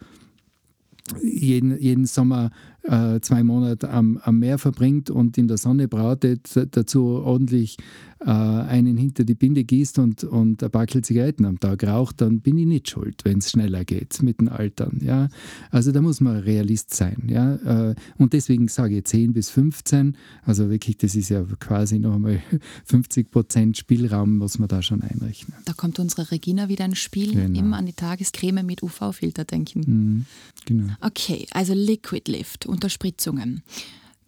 jeden, 1.20 1.76
jeden 1.78 2.06
Sommer 2.06 2.50
äh, 2.84 3.20
zwei 3.20 3.42
Monate 3.42 3.90
am, 3.90 4.18
am 4.22 4.38
Meer 4.38 4.58
verbringt 4.58 5.10
und 5.10 5.36
in 5.36 5.48
der 5.48 5.58
Sonne 5.58 5.88
bratet, 5.88 6.48
dazu 6.70 7.06
ordentlich 7.06 7.76
äh, 8.24 8.30
einen 8.30 8.96
hinter 8.96 9.24
die 9.24 9.34
Binde 9.34 9.64
gießt 9.64 9.98
und, 9.98 10.24
und 10.24 10.62
ein 10.62 10.70
Backel 10.70 11.02
Zigaretten 11.02 11.44
am 11.44 11.58
Tag 11.58 11.84
raucht, 11.84 12.20
dann 12.20 12.40
bin 12.40 12.58
ich 12.58 12.66
nicht 12.66 12.90
schuld, 12.90 13.24
wenn 13.24 13.38
es 13.38 13.50
schneller 13.50 13.84
geht 13.84 14.22
mit 14.22 14.40
den 14.40 14.48
Altern. 14.48 15.00
Ja? 15.02 15.28
Also 15.70 15.92
da 15.92 16.00
muss 16.00 16.20
man 16.20 16.36
Realist 16.38 16.94
sein. 16.94 17.24
Ja? 17.28 17.90
Äh, 17.90 17.94
und 18.18 18.32
deswegen 18.32 18.68
sage 18.68 18.98
ich 18.98 19.04
10 19.04 19.32
bis 19.32 19.50
15, 19.50 20.16
also 20.44 20.70
wirklich, 20.70 20.96
das 20.98 21.14
ist 21.14 21.28
ja 21.28 21.44
quasi 21.58 21.98
noch 21.98 22.14
einmal 22.14 22.42
50 22.84 23.30
Prozent 23.30 23.76
Spielraum, 23.76 24.38
muss 24.38 24.58
man 24.58 24.68
da 24.68 24.82
schon 24.82 25.02
einrechnen. 25.02 25.56
Da 25.64 25.72
kommt 25.72 25.98
unsere 25.98 26.30
Regina 26.30 26.68
wieder 26.68 26.84
ins 26.84 26.98
Spiel, 26.98 27.32
genau. 27.32 27.58
immer 27.58 27.76
an 27.76 27.86
die 27.86 27.92
Tagescreme 27.92 28.64
mit 28.64 28.82
UV-Filter 28.82 29.44
denken. 29.44 29.80
Mhm, 29.86 30.26
genau. 30.64 30.92
Okay, 31.00 31.46
also 31.52 31.74
Liquid 31.74 32.30
Lift, 32.30 32.66
Unterspritzungen. 32.66 33.62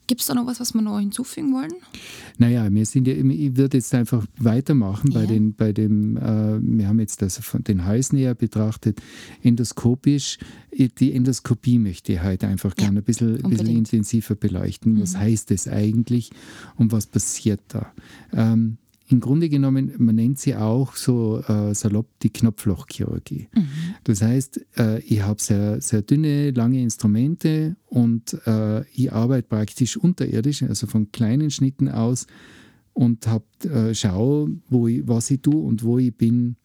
Gibt 0.07 0.21
es 0.21 0.27
da 0.27 0.35
noch 0.35 0.47
was, 0.47 0.61
was 0.61 0.75
wir 0.75 0.83
noch 0.83 0.99
hinzufügen 0.99 1.55
wollen? 1.55 1.73
Naja, 2.37 2.71
wir 2.71 2.85
sind 2.85 3.09
ja, 3.09 3.15
ich 3.15 3.57
würde 3.57 3.79
jetzt 3.79 3.95
einfach 3.95 4.27
weitermachen 4.37 5.11
ja. 5.11 5.21
bei, 5.21 5.27
den, 5.27 5.55
bei 5.55 5.73
dem, 5.73 6.17
äh, 6.17 6.61
wir 6.61 6.89
haben 6.89 7.01
jetzt 7.01 7.23
das 7.23 7.39
von 7.39 7.65
den 7.65 7.85
Hals 7.85 8.13
näher 8.13 8.35
betrachtet, 8.35 9.01
endoskopisch. 9.43 10.39
Die 10.99 11.13
Endoskopie 11.13 11.79
möchte 11.79 12.13
ich 12.13 12.23
heute 12.23 12.49
einfach 12.49 12.75
gerne 12.75 13.01
ein 13.01 13.05
bisschen, 13.05 13.41
bisschen 13.43 13.69
intensiver 13.69 14.35
beleuchten. 14.35 15.01
Was 15.01 15.15
mhm. 15.15 15.21
heißt 15.21 15.51
das 15.51 15.69
eigentlich 15.69 16.31
und 16.77 16.93
was 16.93 17.07
passiert 17.07 17.61
da? 17.69 17.93
Ähm, 18.33 18.79
im 19.09 19.21
Grunde 19.21 19.49
genommen, 19.49 19.93
man 19.99 20.15
nennt 20.15 20.39
sie 20.39 20.57
auch 20.57 20.97
so 20.97 21.41
äh, 21.41 21.75
salopp 21.75 22.07
die 22.23 22.31
Knopflochchirurgie. 22.31 23.49
Mhm. 23.55 23.67
Das 24.05 24.23
heißt, 24.23 24.65
äh, 24.79 25.01
ich 25.01 25.23
habe 25.23 25.41
sehr, 25.43 25.81
sehr 25.81 26.03
dünne, 26.03 26.53
lange 26.53 26.81
Instrumente 26.81 27.77
und 27.87 28.35
äh, 28.47 28.83
ich 28.93 29.13
arbeite 29.13 29.49
praktisch 29.49 29.97
unterirdisch, 29.97 30.63
also 30.63 30.87
von 30.87 31.13
kleinen 31.13 31.51
Schnitten 31.51 31.89
aus 31.89 32.27
und 32.95 33.27
hab, 33.27 33.45
äh, 33.65 33.95
schaue, 33.95 34.57
wo 34.69 34.89
ich, 34.89 35.07
was 35.07 35.31
ich 35.31 35.43
tue 35.43 35.63
und 35.63 35.83
wo 35.83 35.99
ich 35.99 36.17
bin 36.17 36.57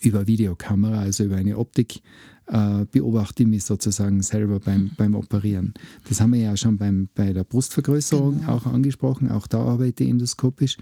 über 0.00 0.26
Videokamera, 0.26 1.00
also 1.00 1.24
über 1.24 1.36
eine 1.36 1.58
Optik, 1.58 2.00
äh, 2.46 2.86
beobachte 2.90 3.42
ich 3.42 3.48
mich 3.48 3.64
sozusagen 3.64 4.22
selber 4.22 4.58
beim, 4.58 4.90
beim 4.96 5.14
Operieren. 5.14 5.74
Das 6.08 6.20
haben 6.20 6.32
wir 6.32 6.40
ja 6.40 6.56
schon 6.56 6.78
beim, 6.78 7.08
bei 7.14 7.32
der 7.32 7.44
Brustvergrößerung 7.44 8.40
genau. 8.40 8.52
auch 8.52 8.66
angesprochen, 8.66 9.30
auch 9.30 9.46
da 9.46 9.60
arbeite 9.60 10.04
ich 10.04 10.10
endoskopisch. 10.10 10.78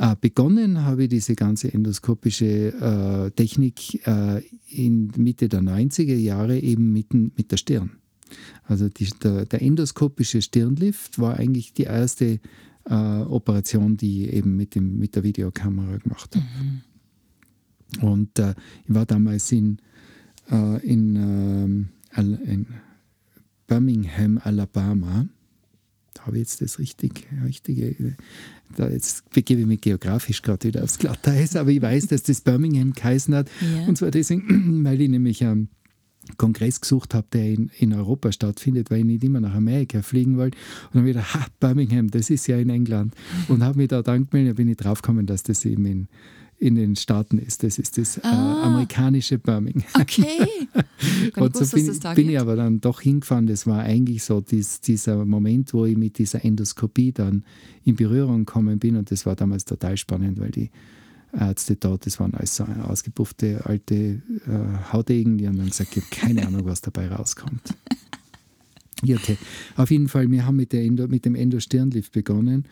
Äh, 0.00 0.16
begonnen 0.18 0.82
habe 0.84 1.02
ich 1.02 1.08
diese 1.10 1.34
ganze 1.34 1.74
endoskopische 1.74 2.46
äh, 2.46 3.30
Technik 3.32 4.06
äh, 4.06 4.42
in 4.70 5.12
Mitte 5.18 5.50
der 5.50 5.60
90er 5.60 6.16
Jahre 6.16 6.58
eben 6.58 6.90
mit, 6.90 7.12
mit 7.12 7.52
der 7.52 7.58
Stirn. 7.58 7.90
Also 8.64 8.88
die, 8.88 9.10
der, 9.22 9.44
der, 9.44 9.60
endoskopische 9.60 10.40
Stirnlift 10.40 11.18
war 11.18 11.36
eigentlich 11.36 11.74
die 11.74 11.82
erste 11.82 12.40
äh, 12.86 12.94
Operation, 12.94 13.98
die 13.98 14.24
ich 14.24 14.32
eben 14.32 14.56
mit, 14.56 14.74
dem, 14.74 14.98
mit 14.98 15.16
der 15.16 15.22
Videokamera 15.22 15.98
gemacht 15.98 16.34
habe. 16.34 16.46
Mhm. 18.00 18.08
Und 18.08 18.38
äh, 18.38 18.54
ich 18.88 18.94
war 18.94 19.04
damals 19.04 19.52
in, 19.52 19.82
äh, 20.50 20.78
in, 20.86 21.16
ähm, 21.16 21.88
in 22.16 22.66
Birmingham, 23.66 24.40
Alabama 24.42 25.26
habe 26.20 26.36
ich 26.36 26.42
jetzt 26.42 26.60
das 26.60 26.78
richtig, 26.78 27.26
richtige, 27.44 28.16
da 28.76 28.88
jetzt 28.88 29.28
begebe 29.30 29.62
ich 29.62 29.66
mich 29.66 29.80
geografisch 29.80 30.42
gerade 30.42 30.68
wieder 30.68 30.84
aufs 30.84 30.98
Glatteis, 30.98 31.56
aber 31.56 31.70
ich 31.70 31.82
weiß, 31.82 32.08
dass 32.08 32.22
das 32.22 32.40
Birmingham 32.40 32.92
geheißen 32.92 33.34
hat. 33.34 33.48
Ja. 33.60 33.86
Und 33.86 33.96
zwar 33.96 34.10
deswegen, 34.10 34.84
weil 34.84 35.00
ich 35.00 35.08
nämlich 35.08 35.44
einen 35.44 35.68
Kongress 36.36 36.80
gesucht 36.80 37.14
habe, 37.14 37.26
der 37.32 37.50
in, 37.50 37.70
in 37.78 37.92
Europa 37.92 38.32
stattfindet, 38.32 38.90
weil 38.90 39.00
ich 39.00 39.04
nicht 39.04 39.24
immer 39.24 39.40
nach 39.40 39.54
Amerika 39.54 40.02
fliegen 40.02 40.36
wollte. 40.36 40.56
Und 40.92 40.96
dann 40.96 41.06
wieder, 41.06 41.34
ha, 41.34 41.46
Birmingham, 41.58 42.10
das 42.10 42.30
ist 42.30 42.46
ja 42.46 42.58
in 42.58 42.70
England. 42.70 43.14
Und 43.48 43.64
habe 43.64 43.78
mich 43.78 43.88
da 43.88 44.02
dann 44.02 44.28
gemeldet, 44.28 44.56
bin 44.56 44.68
ich 44.68 44.76
draufgekommen, 44.76 45.26
dass 45.26 45.42
das 45.42 45.64
eben 45.64 45.86
in 45.86 46.08
in 46.60 46.74
den 46.74 46.94
Staaten 46.94 47.38
ist. 47.38 47.62
Das 47.62 47.78
ist 47.78 47.96
das 47.96 48.18
äh, 48.18 48.20
ah. 48.22 48.60
äh, 48.60 48.66
amerikanische 48.66 49.38
Birmingham. 49.38 49.88
Okay. 49.98 50.46
und 51.36 51.56
so 51.56 51.76
bin, 51.76 51.98
bin 52.14 52.28
ich 52.28 52.38
aber 52.38 52.54
dann 52.54 52.80
doch 52.80 53.00
hingefahren. 53.00 53.46
Das 53.46 53.66
war 53.66 53.80
eigentlich 53.80 54.22
so 54.22 54.42
dies, 54.42 54.80
dieser 54.82 55.24
Moment, 55.24 55.72
wo 55.72 55.86
ich 55.86 55.96
mit 55.96 56.18
dieser 56.18 56.44
Endoskopie 56.44 57.12
dann 57.12 57.44
in 57.84 57.96
Berührung 57.96 58.44
gekommen 58.44 58.78
bin. 58.78 58.96
Und 58.96 59.10
das 59.10 59.24
war 59.24 59.34
damals 59.34 59.64
total 59.64 59.96
spannend, 59.96 60.38
weil 60.38 60.50
die 60.50 60.70
Ärzte 61.32 61.76
dort, 61.76 62.04
das 62.04 62.20
waren 62.20 62.34
alles 62.34 62.56
so 62.56 62.64
ausgepuffte 62.64 63.64
alte 63.64 63.94
äh, 63.94 64.20
Hautegen, 64.92 65.38
die 65.38 65.46
haben 65.46 65.56
dann 65.56 65.68
gesagt, 65.68 65.96
ich 65.96 66.02
habe 66.02 66.14
keine 66.14 66.46
Ahnung, 66.46 66.66
was 66.66 66.82
dabei 66.82 67.08
rauskommt. 67.08 67.62
Okay. 69.02 69.38
Auf 69.76 69.90
jeden 69.90 70.08
Fall, 70.08 70.30
wir 70.30 70.46
haben 70.46 70.56
mit, 70.56 70.72
der 70.72 70.82
Endo, 70.82 71.08
mit 71.08 71.24
dem 71.24 71.34
Endo-Stirnlift 71.34 72.12
begonnen 72.12 72.66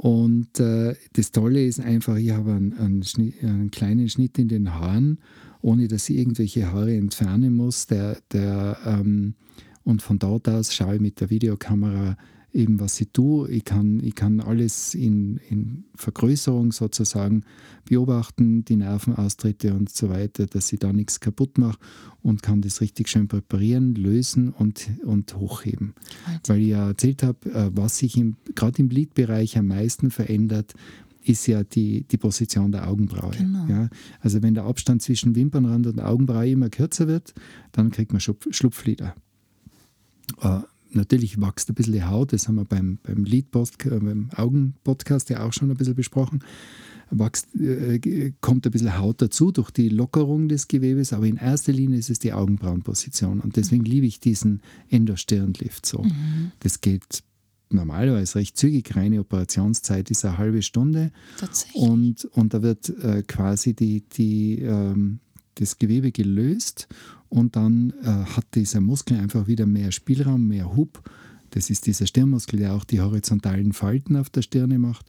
und 0.00 0.60
äh, 0.60 0.94
das 1.14 1.32
Tolle 1.32 1.64
ist 1.64 1.80
einfach, 1.80 2.16
ich 2.16 2.30
habe 2.30 2.52
einen, 2.52 2.72
einen, 2.74 3.02
einen, 3.42 3.70
kleinen 3.72 4.08
Schnitt 4.08 4.38
in 4.38 4.46
den 4.46 4.72
Haaren, 4.72 5.18
ohne 5.60 5.88
dass 5.88 6.08
ich 6.08 6.18
irgendwelche 6.18 6.70
Haare 6.70 6.94
entfernen 6.94 7.54
muss. 7.54 7.88
Der, 7.88 8.16
der, 8.32 8.78
ähm, 8.86 9.34
und 9.82 10.00
von 10.00 10.20
dort 10.20 10.48
aus 10.48 10.72
schaue 10.72 10.94
ich 10.94 11.00
mit 11.00 11.20
der 11.20 11.30
Videokamera 11.30 12.16
eben, 12.58 12.80
was 12.80 13.00
ich 13.00 13.08
tue. 13.12 13.48
Ich 13.50 13.64
kann, 13.64 14.00
ich 14.02 14.14
kann 14.14 14.40
alles 14.40 14.94
in, 14.94 15.38
in 15.48 15.84
Vergrößerung 15.94 16.72
sozusagen 16.72 17.44
beobachten, 17.84 18.64
die 18.64 18.76
Nervenaustritte 18.76 19.72
und 19.72 19.90
so 19.90 20.10
weiter, 20.10 20.46
dass 20.46 20.72
ich 20.72 20.80
da 20.80 20.92
nichts 20.92 21.20
kaputt 21.20 21.56
mache 21.56 21.78
und 22.22 22.42
kann 22.42 22.60
das 22.60 22.80
richtig 22.80 23.08
schön 23.08 23.28
präparieren, 23.28 23.94
lösen 23.94 24.50
und, 24.50 24.90
und 25.04 25.34
hochheben. 25.36 25.94
Also. 26.26 26.52
Weil 26.52 26.60
ich 26.60 26.68
ja 26.68 26.88
erzählt 26.88 27.22
habe, 27.22 27.50
äh, 27.50 27.70
was 27.72 27.98
sich 27.98 28.20
gerade 28.54 28.82
im 28.82 28.88
Lidbereich 28.88 29.56
am 29.56 29.68
meisten 29.68 30.10
verändert, 30.10 30.74
ist 31.22 31.46
ja 31.46 31.62
die, 31.62 32.04
die 32.04 32.16
Position 32.16 32.72
der 32.72 32.88
Augenbraue. 32.88 33.32
Genau. 33.36 33.66
Ja? 33.68 33.88
Also 34.20 34.42
wenn 34.42 34.54
der 34.54 34.64
Abstand 34.64 35.02
zwischen 35.02 35.36
Wimpernrand 35.36 35.86
und 35.86 36.00
Augenbraue 36.00 36.48
immer 36.48 36.70
kürzer 36.70 37.06
wird, 37.06 37.34
dann 37.72 37.90
kriegt 37.90 38.12
man 38.12 38.20
Schlupflider. 38.20 39.14
Natürlich 40.92 41.40
wächst 41.40 41.68
ein 41.68 41.74
bisschen 41.74 41.92
die 41.94 42.04
Haut, 42.04 42.32
das 42.32 42.48
haben 42.48 42.56
wir 42.56 42.64
beim, 42.64 42.98
beim 43.02 43.24
Lead-Post, 43.24 43.86
äh, 43.86 43.98
beim 44.00 44.30
Augen-Podcast 44.34 45.30
ja 45.30 45.44
auch 45.44 45.52
schon 45.52 45.70
ein 45.70 45.76
bisschen 45.76 45.94
besprochen. 45.94 46.40
Wächst, 47.10 47.54
äh, 47.56 48.32
kommt 48.40 48.66
ein 48.66 48.72
bisschen 48.72 48.98
Haut 48.98 49.22
dazu 49.22 49.50
durch 49.50 49.70
die 49.70 49.88
Lockerung 49.88 50.48
des 50.48 50.68
Gewebes, 50.68 51.12
aber 51.12 51.26
in 51.26 51.36
erster 51.36 51.72
Linie 51.72 51.98
ist 51.98 52.10
es 52.10 52.18
die 52.18 52.32
Augenbrauenposition. 52.32 53.40
Und 53.40 53.56
deswegen 53.56 53.84
liebe 53.84 54.06
ich 54.06 54.20
diesen 54.20 54.62
Endostirnlift 54.90 55.86
so. 55.86 56.02
Mhm. 56.02 56.52
Das 56.60 56.80
geht 56.80 57.22
normalerweise 57.70 58.36
recht 58.36 58.56
zügig. 58.56 58.94
Reine 58.96 59.20
Operationszeit 59.20 60.10
ist 60.10 60.24
eine 60.24 60.38
halbe 60.38 60.62
Stunde. 60.62 61.10
Tatsächlich. 61.38 61.82
Und, 61.82 62.24
und 62.32 62.54
da 62.54 62.62
wird 62.62 62.88
äh, 63.02 63.22
quasi 63.26 63.74
die, 63.74 64.02
die, 64.08 64.60
ähm, 64.62 65.20
das 65.58 65.78
Gewebe 65.78 66.12
gelöst 66.12 66.88
und 67.28 67.56
dann 67.56 67.92
äh, 68.02 68.06
hat 68.06 68.46
dieser 68.54 68.80
Muskel 68.80 69.18
einfach 69.18 69.46
wieder 69.46 69.66
mehr 69.66 69.92
Spielraum, 69.92 70.48
mehr 70.48 70.76
Hub. 70.76 71.02
Das 71.50 71.70
ist 71.70 71.86
dieser 71.86 72.06
Stirnmuskel, 72.06 72.58
der 72.58 72.74
auch 72.74 72.84
die 72.84 73.00
horizontalen 73.00 73.72
Falten 73.72 74.16
auf 74.16 74.30
der 74.30 74.42
Stirne 74.42 74.78
macht. 74.78 75.06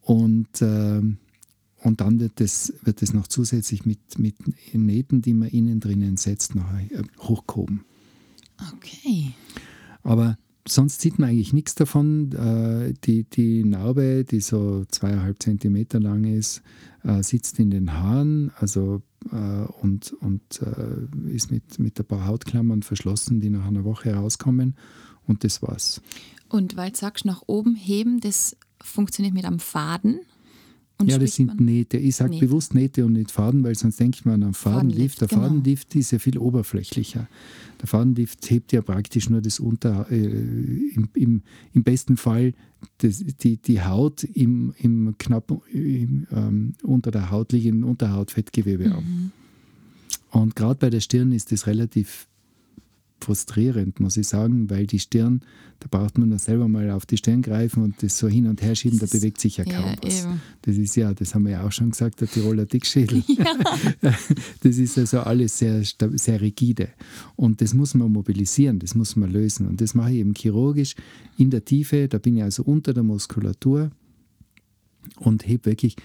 Und, 0.00 0.62
äh, 0.62 1.00
und 1.00 2.00
dann 2.00 2.20
wird 2.20 2.40
das, 2.40 2.72
wird 2.82 3.02
das 3.02 3.12
noch 3.12 3.26
zusätzlich 3.26 3.84
mit, 3.84 4.18
mit 4.18 4.36
Nähten, 4.72 5.22
die 5.22 5.34
man 5.34 5.48
innen 5.48 5.80
drinnen 5.80 6.16
setzt, 6.16 6.54
noch 6.54 6.72
äh, 6.74 7.02
hochgehoben. 7.18 7.84
Okay. 8.76 9.32
Aber 10.02 10.38
sonst 10.66 11.00
sieht 11.00 11.18
man 11.18 11.30
eigentlich 11.30 11.52
nichts 11.52 11.74
davon. 11.74 12.32
Äh, 12.32 12.94
die, 13.04 13.24
die 13.24 13.64
Narbe, 13.64 14.24
die 14.24 14.40
so 14.40 14.84
zweieinhalb 14.90 15.42
Zentimeter 15.42 16.00
lang 16.00 16.24
ist, 16.24 16.62
äh, 17.04 17.22
sitzt 17.22 17.58
in 17.58 17.70
den 17.70 17.92
Haaren 17.92 18.50
also, 18.58 19.02
äh, 19.30 19.36
und, 19.80 20.12
und 20.20 20.60
äh, 20.62 21.30
ist 21.32 21.50
mit, 21.50 21.78
mit 21.78 21.98
ein 21.98 22.06
paar 22.06 22.26
Hautklammern 22.26 22.82
verschlossen, 22.82 23.40
die 23.40 23.50
nach 23.50 23.66
einer 23.66 23.84
Woche 23.84 24.14
rauskommen. 24.14 24.76
Und 25.26 25.44
das 25.44 25.62
war's. 25.62 26.00
Und 26.48 26.76
weil 26.76 26.90
du 26.90 26.96
sagst, 26.96 27.24
nach 27.24 27.42
oben 27.46 27.74
heben, 27.74 28.20
das 28.20 28.56
funktioniert 28.80 29.34
mit 29.34 29.44
einem 29.44 29.60
Faden? 29.60 30.20
Und 30.98 31.10
ja, 31.10 31.18
das 31.18 31.34
sind 31.34 31.60
Nähte. 31.60 31.96
Ich 31.98 32.16
sage 32.16 32.38
bewusst 32.38 32.74
Nähte 32.74 33.04
und 33.04 33.14
nicht 33.14 33.32
Faden, 33.32 33.64
weil 33.64 33.74
sonst 33.74 33.98
denkt 33.98 34.24
man 34.26 34.42
an 34.44 34.54
Fadenlift. 34.54 35.20
Der 35.20 35.28
genau. 35.28 35.42
Fadenlift 35.42 35.94
ist 35.96 36.12
ja 36.12 36.20
viel 36.20 36.38
oberflächlicher. 36.38 37.28
Der 37.80 37.88
Fadenlift 37.88 38.48
hebt 38.48 38.72
ja 38.72 38.80
praktisch 38.80 39.28
nur 39.28 39.40
das 39.40 39.58
Unter, 39.58 40.06
äh, 40.10 40.14
im, 40.14 41.08
im, 41.14 41.42
im, 41.72 41.82
besten 41.82 42.16
Fall 42.16 42.54
das, 42.98 43.24
die, 43.24 43.56
die 43.56 43.82
Haut 43.82 44.22
im, 44.22 44.72
im 44.78 45.16
knapp 45.18 45.52
im, 45.72 46.26
ähm, 46.30 46.74
unter 46.84 47.10
der 47.10 47.30
Haut 47.30 47.52
liegenden 47.52 47.84
Unterhautfettgewebe 47.84 48.88
mhm. 48.88 48.92
an. 48.92 49.32
Und 50.30 50.56
gerade 50.56 50.78
bei 50.78 50.90
der 50.90 51.00
Stirn 51.00 51.32
ist 51.32 51.50
das 51.50 51.66
relativ 51.66 52.28
frustrierend, 53.24 54.00
muss 54.00 54.16
ich 54.16 54.28
sagen, 54.28 54.70
weil 54.70 54.86
die 54.86 54.98
Stirn, 54.98 55.40
da 55.80 55.88
braucht 55.90 56.18
man 56.18 56.28
nur 56.28 56.38
selber 56.38 56.68
mal 56.68 56.90
auf 56.90 57.06
die 57.06 57.16
Stirn 57.16 57.42
greifen 57.42 57.82
und 57.82 58.02
das 58.02 58.18
so 58.18 58.28
hin 58.28 58.46
und 58.46 58.62
her 58.62 58.74
schieben, 58.74 58.98
da 58.98 59.06
bewegt 59.06 59.40
sich 59.40 59.56
ja 59.56 59.64
kaum 59.64 59.72
ja, 59.74 59.96
was. 60.02 60.24
Eben. 60.24 60.40
Das 60.62 60.76
ist 60.76 60.96
ja, 60.96 61.12
das 61.14 61.34
haben 61.34 61.44
wir 61.44 61.52
ja 61.52 61.66
auch 61.66 61.72
schon 61.72 61.90
gesagt, 61.90 62.20
der 62.20 62.28
Tiroler 62.28 62.66
Dickschädel. 62.66 63.22
Ja. 63.34 63.44
Das 64.60 64.78
ist 64.78 64.96
also 64.98 65.20
alles 65.20 65.58
sehr, 65.58 65.82
sehr 65.84 66.40
rigide. 66.40 66.88
Und 67.36 67.60
das 67.60 67.74
muss 67.74 67.94
man 67.94 68.10
mobilisieren, 68.12 68.78
das 68.78 68.94
muss 68.94 69.16
man 69.16 69.30
lösen. 69.30 69.66
Und 69.66 69.80
das 69.80 69.94
mache 69.94 70.12
ich 70.12 70.18
eben 70.18 70.34
chirurgisch 70.34 70.94
in 71.36 71.50
der 71.50 71.64
Tiefe, 71.64 72.08
da 72.08 72.18
bin 72.18 72.36
ich 72.36 72.42
also 72.42 72.62
unter 72.62 72.94
der 72.94 73.02
Muskulatur 73.02 73.90
und 75.16 75.46
hebe 75.46 75.66
wirklich, 75.66 75.96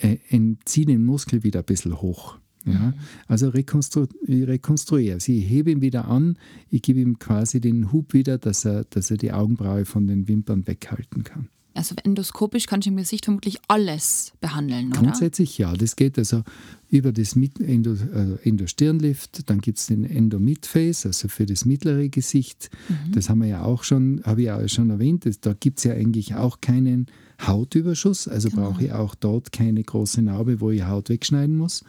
äh, 0.00 0.18
ziehe 0.64 0.86
den 0.86 1.04
Muskel 1.04 1.42
wieder 1.42 1.60
ein 1.60 1.66
bisschen 1.66 2.00
hoch. 2.00 2.38
Ja, 2.72 2.94
also 3.28 3.48
rekonstru 3.48 4.06
ich 4.26 4.46
rekonstruiere. 4.46 5.20
Sie 5.20 5.40
hebe 5.40 5.70
ihn 5.70 5.80
wieder 5.80 6.08
an, 6.08 6.36
ich 6.70 6.82
gebe 6.82 7.00
ihm 7.00 7.18
quasi 7.18 7.60
den 7.60 7.92
Hub 7.92 8.12
wieder, 8.12 8.38
dass 8.38 8.64
er, 8.64 8.84
dass 8.84 9.10
er 9.10 9.16
die 9.16 9.32
Augenbraue 9.32 9.84
von 9.84 10.06
den 10.06 10.28
Wimpern 10.28 10.66
weghalten 10.66 11.24
kann. 11.24 11.48
Also 11.76 11.94
endoskopisch 12.02 12.66
kannst 12.66 12.86
du 12.86 12.90
im 12.90 12.96
Gesicht 12.96 13.26
vermutlich 13.26 13.58
alles 13.68 14.32
behandeln, 14.40 14.88
oder? 14.88 15.00
Grundsätzlich 15.00 15.58
ja. 15.58 15.74
Das 15.74 15.94
geht 15.94 16.18
also 16.18 16.42
über 16.88 17.12
das 17.12 17.36
Endo, 17.36 17.92
äh, 17.92 18.48
Endostirnlift, 18.48 19.50
dann 19.50 19.60
gibt 19.60 19.78
es 19.78 19.86
den 19.86 20.04
Endo-Midface, 20.04 21.04
also 21.04 21.28
für 21.28 21.44
das 21.44 21.66
mittlere 21.66 22.08
Gesicht. 22.08 22.70
Mhm. 22.88 23.12
Das 23.12 23.28
haben 23.28 23.40
wir 23.42 23.48
ja 23.48 23.62
auch 23.62 23.84
schon, 23.84 24.22
habe 24.24 24.40
ich 24.40 24.46
ja 24.46 24.66
schon 24.68 24.88
erwähnt, 24.88 25.26
da 25.42 25.52
gibt 25.52 25.78
es 25.78 25.84
ja 25.84 25.92
eigentlich 25.92 26.34
auch 26.34 26.60
keinen 26.60 27.08
Hautüberschuss, 27.40 28.28
also 28.28 28.50
genau. 28.50 28.70
brauche 28.70 28.84
ich 28.84 28.92
auch 28.92 29.14
dort 29.14 29.52
keine 29.52 29.82
große 29.82 30.22
Narbe, 30.22 30.60
wo 30.60 30.70
ich 30.70 30.84
Haut 30.84 31.08
wegschneiden 31.08 31.56
muss, 31.56 31.84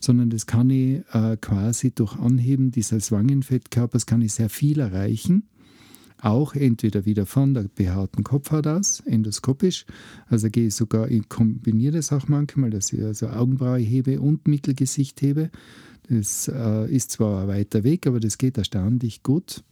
sondern 0.00 0.30
das 0.30 0.46
kann 0.46 0.70
ich 0.70 1.02
äh, 1.12 1.36
quasi 1.40 1.90
durch 1.90 2.16
Anheben 2.18 2.70
dieses 2.70 3.10
Wangenfettkörpers 3.10 4.06
kann 4.06 4.22
ich 4.22 4.34
sehr 4.34 4.48
viel 4.48 4.80
erreichen. 4.80 5.44
Auch 6.20 6.54
entweder 6.54 7.04
wieder 7.04 7.26
von 7.26 7.52
der 7.52 7.64
behaarten 7.74 8.22
Kopfhaut 8.22 8.68
aus, 8.68 9.00
endoskopisch, 9.00 9.86
also 10.28 10.50
gehe 10.50 10.68
ich 10.68 10.74
sogar, 10.76 11.10
ich 11.10 11.28
kombiniere 11.28 11.94
das 11.94 12.12
auch 12.12 12.28
manchmal, 12.28 12.70
dass 12.70 12.92
ich 12.92 13.02
also 13.02 13.26
Augenbraue 13.28 13.78
hebe 13.78 14.20
und 14.20 14.46
Mittelgesicht 14.46 15.20
hebe. 15.20 15.50
Das 16.08 16.46
äh, 16.46 16.94
ist 16.94 17.10
zwar 17.10 17.42
ein 17.42 17.48
weiter 17.48 17.82
Weg, 17.82 18.06
aber 18.06 18.20
das 18.20 18.38
geht 18.38 18.56
erstaunlich 18.56 19.24
gut 19.24 19.64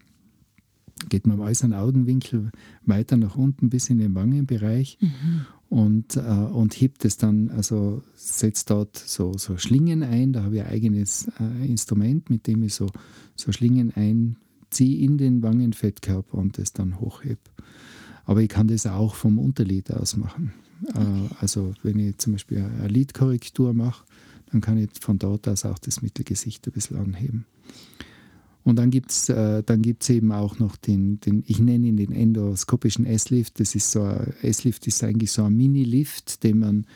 geht 1.08 1.26
man 1.26 1.38
im 1.38 1.42
äußeren 1.42 1.74
Augenwinkel 1.74 2.50
weiter 2.84 3.16
nach 3.16 3.36
unten 3.36 3.70
bis 3.70 3.88
in 3.90 3.98
den 3.98 4.14
Wangenbereich 4.14 4.98
mhm. 5.00 5.46
und, 5.68 6.16
äh, 6.16 6.20
und 6.20 6.74
hebt 6.74 7.04
es 7.04 7.16
dann, 7.16 7.50
also 7.50 8.02
setzt 8.14 8.70
dort 8.70 8.96
so, 8.96 9.32
so 9.36 9.56
Schlingen 9.56 10.02
ein. 10.02 10.32
Da 10.32 10.42
habe 10.42 10.56
ich 10.56 10.62
ein 10.62 10.70
eigenes 10.70 11.28
äh, 11.40 11.66
Instrument, 11.66 12.30
mit 12.30 12.46
dem 12.46 12.62
ich 12.62 12.74
so, 12.74 12.86
so 13.36 13.52
Schlingen 13.52 13.92
einziehe 13.94 14.98
in 15.04 15.18
den 15.18 15.42
Wangenfettkörper 15.42 16.36
und 16.36 16.58
das 16.58 16.72
dann 16.72 17.00
hochhebe. 17.00 17.40
Aber 18.24 18.42
ich 18.42 18.48
kann 18.48 18.68
das 18.68 18.86
auch 18.86 19.14
vom 19.14 19.38
Unterlid 19.38 19.92
aus 19.92 20.16
machen. 20.16 20.52
Okay. 20.88 20.98
Äh, 21.00 21.34
also 21.40 21.72
wenn 21.82 21.98
ich 21.98 22.18
zum 22.18 22.34
Beispiel 22.34 22.58
eine 22.58 22.88
Lidkorrektur 22.88 23.72
mache, 23.72 24.04
dann 24.50 24.60
kann 24.60 24.78
ich 24.78 24.90
von 25.00 25.18
dort 25.18 25.48
aus 25.48 25.64
auch 25.64 25.78
das 25.78 26.02
Mittelgesicht 26.02 26.66
ein 26.66 26.72
bisschen 26.72 26.96
anheben. 26.96 27.46
Und 28.62 28.76
dann 28.76 28.90
gibt 28.90 29.10
es 29.10 29.28
äh, 29.28 29.62
eben 30.08 30.32
auch 30.32 30.58
noch 30.58 30.76
den, 30.76 31.20
den, 31.20 31.42
ich 31.46 31.60
nenne 31.60 31.86
ihn 31.86 31.96
den 31.96 32.12
endoskopischen 32.12 33.06
S-Lift. 33.06 33.58
Das 33.58 33.74
ist 33.74 33.90
so 33.90 34.06
S-Lift 34.42 34.86
ist 34.86 35.02
eigentlich 35.02 35.32
so 35.32 35.44
ein 35.44 35.56
Mini-Lift, 35.56 36.44
den 36.44 36.58
man 36.58 36.86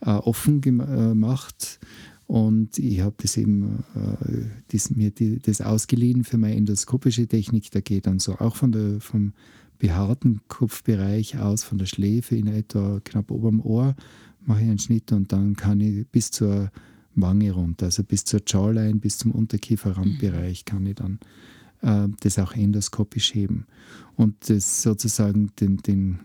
äh, 0.00 0.10
offen 0.10 0.62
äh, 0.62 1.14
macht. 1.14 1.78
Und 2.26 2.78
ich 2.78 3.00
habe 3.00 3.16
das 3.18 3.36
eben 3.36 3.84
äh, 3.94 4.44
das, 4.68 4.90
mir 4.90 5.10
die, 5.10 5.40
das 5.40 5.60
ausgeliehen 5.60 6.24
für 6.24 6.38
meine 6.38 6.56
endoskopische 6.56 7.26
Technik. 7.26 7.70
Da 7.70 7.80
geht 7.80 8.06
dann 8.06 8.18
so 8.18 8.38
auch 8.38 8.56
von 8.56 8.72
der, 8.72 9.00
vom 9.00 9.32
behaarten 9.78 10.40
Kopfbereich 10.46 11.38
aus, 11.38 11.64
von 11.64 11.78
der 11.78 11.86
Schläfe 11.86 12.36
in 12.36 12.46
etwa 12.46 13.00
knapp 13.04 13.30
ober 13.30 13.50
dem 13.50 13.60
Ohr, 13.60 13.96
mache 14.46 14.60
ich 14.62 14.68
einen 14.68 14.78
Schnitt 14.78 15.10
und 15.10 15.32
dann 15.32 15.56
kann 15.56 15.80
ich 15.80 16.06
bis 16.08 16.30
zur 16.30 16.70
Wange 17.22 17.52
runter, 17.52 17.86
also 17.86 18.02
bis 18.04 18.24
zur 18.24 18.40
Jawline, 18.46 18.96
bis 18.96 19.18
zum 19.18 19.32
Unterkieferrandbereich 19.32 20.64
kann 20.64 20.86
ich 20.86 20.96
dann 20.96 21.18
äh, 21.82 22.08
das 22.20 22.38
auch 22.38 22.52
endoskopisch 22.52 23.34
heben. 23.34 23.66
Und 24.16 24.48
das 24.48 24.82
sozusagen 24.82 25.50
den, 25.60 25.78
den 25.78 26.20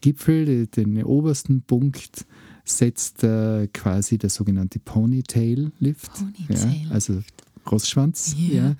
Gipfel, 0.00 0.66
den, 0.66 0.94
den 0.94 1.04
obersten 1.04 1.62
Punkt 1.62 2.26
setzt 2.64 3.24
äh, 3.24 3.68
quasi 3.68 4.18
der 4.18 4.30
sogenannte 4.30 4.78
Ponytail-Lift. 4.78 6.12
Ponytail 6.14 6.86
ja, 6.86 6.90
also 6.90 7.22
Rossschwanz, 7.70 8.36
yeah. 8.38 8.76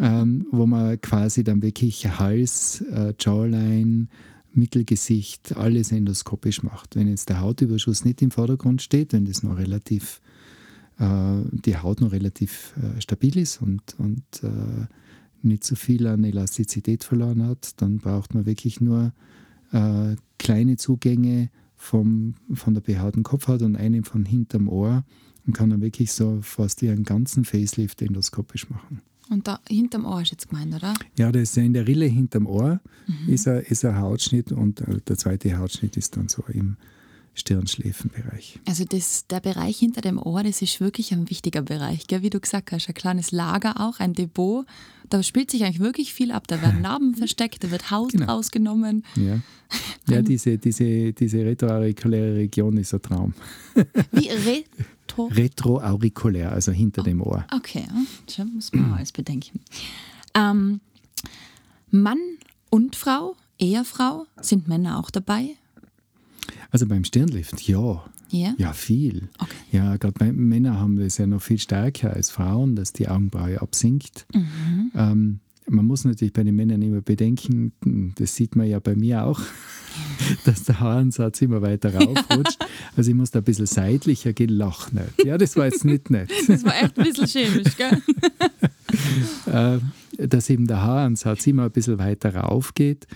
ja, 0.00 0.22
ähm, 0.22 0.46
wo 0.50 0.66
man 0.66 1.00
quasi 1.00 1.44
dann 1.44 1.62
wirklich 1.62 2.06
Hals, 2.18 2.80
äh, 2.92 3.14
Jawline, 3.18 4.08
Mittelgesicht 4.52 5.56
alles 5.56 5.92
endoskopisch 5.92 6.62
macht. 6.62 6.96
Wenn 6.96 7.08
jetzt 7.08 7.28
der 7.28 7.40
Hautüberschuss 7.40 8.04
nicht 8.04 8.22
im 8.22 8.30
Vordergrund 8.30 8.82
steht, 8.82 9.12
wenn 9.12 9.24
das 9.24 9.42
noch 9.42 9.56
relativ, 9.56 10.20
äh, 10.98 11.42
die 11.50 11.76
Haut 11.76 12.00
noch 12.00 12.12
relativ 12.12 12.74
äh, 12.76 13.00
stabil 13.00 13.38
ist 13.38 13.62
und, 13.62 13.94
und 13.98 14.22
äh, 14.42 14.86
nicht 15.42 15.64
so 15.64 15.76
viel 15.76 16.06
an 16.06 16.24
Elastizität 16.24 17.04
verloren 17.04 17.46
hat, 17.46 17.80
dann 17.80 17.98
braucht 17.98 18.34
man 18.34 18.46
wirklich 18.46 18.80
nur 18.80 19.12
äh, 19.72 20.16
kleine 20.38 20.76
Zugänge 20.76 21.50
vom, 21.76 22.34
von 22.52 22.74
der 22.74 22.82
behaarten 22.82 23.22
Kopfhaut 23.22 23.62
und 23.62 23.76
einen 23.76 24.04
von 24.04 24.24
hinterm 24.24 24.68
Ohr 24.68 25.04
und 25.46 25.54
kann 25.54 25.70
dann 25.70 25.80
wirklich 25.80 26.12
so 26.12 26.40
fast 26.42 26.82
einen 26.82 27.04
ganzen 27.04 27.44
Facelift 27.44 28.02
endoskopisch 28.02 28.68
machen. 28.68 29.00
Und 29.30 29.46
da 29.46 29.60
hinterm 29.68 30.04
Ohr 30.04 30.22
ist 30.22 30.32
jetzt 30.32 30.50
gemeint, 30.50 30.74
oder? 30.74 30.92
Ja, 31.16 31.30
das 31.30 31.42
ist 31.42 31.56
ja 31.56 31.62
in 31.62 31.72
der 31.72 31.86
Rille 31.86 32.06
hinterm 32.06 32.46
Ohr 32.46 32.80
mhm. 33.06 33.32
ist, 33.32 33.46
ein, 33.46 33.60
ist 33.60 33.84
ein 33.84 33.96
Hautschnitt 33.96 34.50
und 34.52 34.80
äh, 34.82 35.00
der 35.06 35.16
zweite 35.16 35.56
Hautschnitt 35.56 35.96
ist 35.96 36.16
dann 36.16 36.28
so 36.28 36.42
im 36.52 36.76
Stirnschläfenbereich. 37.34 38.58
Also 38.66 38.84
das, 38.84 39.26
der 39.28 39.40
Bereich 39.40 39.78
hinter 39.78 40.00
dem 40.00 40.18
Ohr, 40.18 40.42
das 40.42 40.62
ist 40.62 40.80
wirklich 40.80 41.12
ein 41.12 41.30
wichtiger 41.30 41.62
Bereich, 41.62 42.06
gell? 42.08 42.22
wie 42.22 42.30
du 42.30 42.40
gesagt 42.40 42.72
hast, 42.72 42.88
ein 42.88 42.94
kleines 42.94 43.30
Lager 43.30 43.80
auch, 43.80 44.00
ein 44.00 44.14
Depot. 44.14 44.66
Da 45.08 45.22
spielt 45.22 45.50
sich 45.50 45.64
eigentlich 45.64 45.80
wirklich 45.80 46.12
viel 46.12 46.32
ab. 46.32 46.48
Da 46.48 46.60
werden 46.60 46.80
Narben 46.82 47.14
versteckt, 47.14 47.62
da 47.62 47.70
wird 47.70 47.90
Haut 47.90 48.12
genau. 48.12 48.26
rausgenommen. 48.26 49.04
Ja, 49.14 49.40
ja 50.08 50.22
diese, 50.22 50.58
diese, 50.58 51.12
diese 51.12 51.44
retroaurikuläre 51.44 52.34
Region 52.34 52.76
ist 52.76 52.94
ein 52.94 53.02
Traum. 53.02 53.34
Wie 54.12 54.28
re 54.28 54.64
Retro? 55.10 55.26
Retroaurikulär, 55.26 56.52
also 56.52 56.72
hinter 56.72 57.02
oh, 57.02 57.04
dem 57.04 57.20
Ohr. 57.20 57.44
Okay, 57.54 57.84
das 58.26 58.46
muss 58.46 58.72
man 58.72 58.94
alles 58.94 59.12
bedenken. 59.12 59.60
Ähm, 60.34 60.80
Mann 61.90 62.18
und 62.70 62.96
Frau, 62.96 63.36
Ehefrau, 63.58 64.26
sind 64.40 64.68
Männer 64.68 64.98
auch 64.98 65.10
dabei? 65.10 65.56
Also 66.70 66.86
beim 66.86 67.04
Stirnlift, 67.04 67.62
ja. 67.62 68.04
Ja, 68.30 68.54
ja 68.58 68.72
viel. 68.72 69.28
Okay. 69.38 69.56
Ja, 69.72 69.96
gerade 69.96 70.32
Männer 70.32 70.78
haben 70.78 70.96
das 70.96 71.18
ja 71.18 71.26
noch 71.26 71.42
viel 71.42 71.58
stärker 71.58 72.12
als 72.12 72.30
Frauen, 72.30 72.76
dass 72.76 72.92
die 72.92 73.08
Augenbraue 73.08 73.60
absinkt. 73.60 74.26
Mhm. 74.32 74.92
Ähm, 74.94 75.40
man 75.68 75.84
muss 75.84 76.04
natürlich 76.04 76.32
bei 76.32 76.42
den 76.42 76.56
Männern 76.56 76.82
immer 76.82 77.00
bedenken, 77.00 77.72
das 78.16 78.34
sieht 78.34 78.56
man 78.56 78.66
ja 78.66 78.78
bei 78.78 78.94
mir 78.96 79.24
auch, 79.24 79.40
dass 80.44 80.64
der 80.64 80.80
Haaransatz 80.80 81.42
immer 81.42 81.62
weiter 81.62 81.94
raufrutscht. 81.94 82.58
Also 82.96 83.10
ich 83.10 83.16
muss 83.16 83.30
da 83.30 83.38
ein 83.38 83.44
bisschen 83.44 83.66
seitlicher 83.66 84.32
gehen, 84.32 84.50
lach 84.50 84.90
nicht. 84.90 85.24
Ja, 85.24 85.38
das 85.38 85.56
war 85.56 85.66
jetzt 85.66 85.84
nicht 85.84 86.10
nett. 86.10 86.30
Das 86.48 86.64
war 86.64 86.74
echt 86.74 86.98
ein 86.98 87.04
bisschen 87.04 87.26
chemisch, 87.26 87.76
gell? 87.76 88.02
Äh, 89.46 90.26
dass 90.26 90.50
eben 90.50 90.66
der 90.66 90.82
Haaransatz 90.82 91.46
immer 91.46 91.64
ein 91.64 91.70
bisschen 91.70 91.98
weiter 91.98 92.34
rauf 92.34 92.74
geht. 92.74 93.06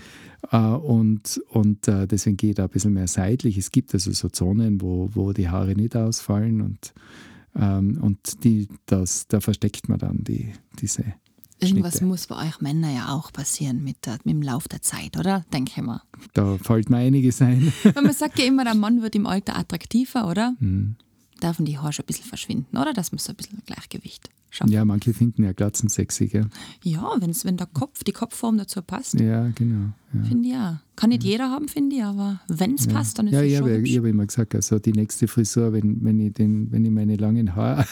Äh, 0.51 0.57
und, 0.57 1.41
und 1.49 1.87
äh, 1.87 2.07
deswegen 2.07 2.37
geht 2.37 2.59
er 2.59 2.65
ein 2.65 2.69
bisschen 2.69 2.93
mehr 2.93 3.07
seitlich. 3.07 3.57
Es 3.57 3.71
gibt 3.71 3.93
also 3.93 4.11
so 4.11 4.29
Zonen, 4.29 4.81
wo, 4.81 5.09
wo 5.13 5.33
die 5.33 5.49
Haare 5.49 5.75
nicht 5.75 5.95
ausfallen 5.95 6.61
und, 6.61 6.93
ähm, 7.55 7.97
und 8.01 8.43
die, 8.43 8.69
das, 8.85 9.27
da 9.27 9.41
versteckt 9.41 9.89
man 9.89 9.99
dann 9.99 10.23
die, 10.23 10.53
diese 10.79 11.03
Irgendwas 11.59 11.93
Schnitte. 11.93 12.05
muss 12.05 12.27
bei 12.27 12.47
euch 12.47 12.59
Männern 12.61 12.93
ja 12.95 13.09
auch 13.09 13.31
passieren 13.31 13.83
mit, 13.83 14.05
der, 14.05 14.13
mit 14.23 14.35
dem 14.35 14.41
Lauf 14.41 14.67
der 14.67 14.81
Zeit, 14.81 15.17
oder? 15.17 15.45
Denke 15.53 15.71
ich 15.75 15.81
mal. 15.81 16.01
Da 16.33 16.57
fällt 16.61 16.89
mir 16.89 16.97
einiges 16.97 17.41
ein. 17.41 17.71
Weil 17.83 18.03
man 18.03 18.13
sagt 18.13 18.37
ja 18.39 18.45
immer, 18.47 18.65
der 18.65 18.75
Mann 18.75 19.01
wird 19.01 19.15
im 19.15 19.25
Alter 19.25 19.57
attraktiver, 19.57 20.27
oder? 20.29 20.55
Mhm. 20.59 20.97
Darf 21.39 21.57
die 21.59 21.77
Haare 21.77 21.91
schon 21.93 22.03
ein 22.03 22.07
bisschen 22.07 22.25
verschwinden, 22.25 22.77
oder? 22.77 22.93
Das 22.93 23.11
muss 23.11 23.25
so 23.25 23.33
ein 23.33 23.35
bisschen 23.35 23.61
Gleichgewicht 23.65 24.29
schaffen. 24.49 24.71
ja, 24.71 24.85
manche 24.85 25.13
finden 25.13 25.43
ja 25.43 25.51
Glatzen 25.51 25.89
sexy, 25.89 26.27
gell? 26.27 26.47
Ja, 26.81 27.11
wenn's, 27.19 27.43
wenn 27.43 27.57
der 27.57 27.67
Kopf, 27.67 28.03
die 28.05 28.13
Kopfform 28.13 28.57
dazu 28.57 28.81
passt, 28.81 29.19
Ja, 29.19 29.49
genau. 29.53 29.89
Ja. 30.13 30.23
finde 30.23 30.47
ich 30.47 30.53
ja. 30.53 30.81
Kann 30.95 31.09
nicht 31.09 31.23
jeder 31.25 31.49
haben, 31.51 31.67
finde 31.67 31.97
ich, 31.97 32.03
aber 32.03 32.39
wenn 32.47 32.75
es 32.75 32.87
passt, 32.87 33.19
dann 33.19 33.27
ist 33.27 33.33
Ja, 33.33 33.41
es 33.41 33.57
schon 33.57 33.67
hübsch. 33.67 33.89
ich 33.89 33.97
habe 33.97 34.09
immer 34.09 34.25
gesagt, 34.25 34.55
also 34.55 34.79
die 34.79 34.93
nächste 34.93 35.27
Frisur, 35.27 35.73
wenn, 35.73 36.01
wenn, 36.05 36.19
ich, 36.21 36.33
den, 36.33 36.71
wenn 36.71 36.85
ich 36.85 36.91
meine 36.91 37.17
langen 37.17 37.53
Haare 37.53 37.85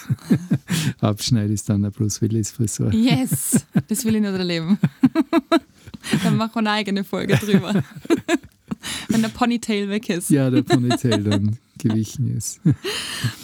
abschneide, 1.02 1.52
ist 1.54 1.68
dann 1.68 1.84
eine 1.84 1.92
Bruce 1.92 2.22
Willis 2.22 2.52
Frisur. 2.52 2.94
Yes, 2.94 3.66
das 3.90 4.06
will 4.06 4.16
ich 4.16 4.22
nicht 4.22 4.32
erleben. 4.34 4.78
dann 6.24 6.38
machen 6.38 6.52
wir 6.56 6.60
eine 6.60 6.72
eigene 6.72 7.04
Folge 7.04 7.36
drüber. 7.36 7.84
wenn 9.10 9.22
der 9.22 9.30
Ponytail 9.30 9.90
weg 9.90 10.10
ist. 10.10 10.30
Ja, 10.30 10.50
der 10.50 10.62
Ponytail 10.64 11.24
dann 11.24 11.58
gewichen 11.84 12.36
ist. 12.36 12.60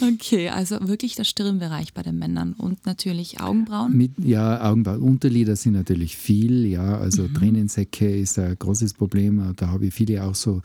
Okay, 0.02 0.50
also 0.50 0.76
wirklich 0.88 1.14
der 1.14 1.24
Stirnbereich 1.24 1.94
bei 1.94 2.02
den 2.02 2.18
Männern 2.18 2.52
und 2.52 2.84
natürlich 2.84 3.40
Augenbrauen. 3.40 3.96
Mit, 3.96 4.12
ja, 4.18 4.62
Augenbrauen, 4.62 5.00
Unterlider 5.00 5.56
sind 5.56 5.72
natürlich 5.72 6.16
viel, 6.16 6.66
ja, 6.66 6.98
also 6.98 7.28
Tränensäcke 7.28 8.14
ist 8.14 8.38
ein 8.38 8.56
großes 8.58 8.94
Problem. 8.94 9.54
Da 9.56 9.68
habe 9.68 9.86
ich 9.86 9.94
viele 9.94 10.24
auch 10.24 10.34
so 10.34 10.60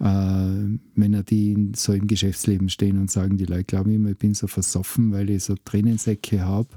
äh, 0.00 0.78
Männer, 0.94 1.22
die 1.22 1.52
in, 1.52 1.74
so 1.74 1.92
im 1.92 2.06
Geschäftsleben 2.06 2.68
stehen 2.68 2.98
und 2.98 3.10
sagen, 3.10 3.38
die 3.38 3.46
Leute 3.46 3.64
glauben 3.64 3.92
immer, 3.92 4.10
ich 4.10 4.18
bin 4.18 4.34
so 4.34 4.46
versoffen, 4.46 5.12
weil 5.12 5.30
ich 5.30 5.44
so 5.44 5.54
Tränensäcke 5.64 6.44
habe. 6.44 6.68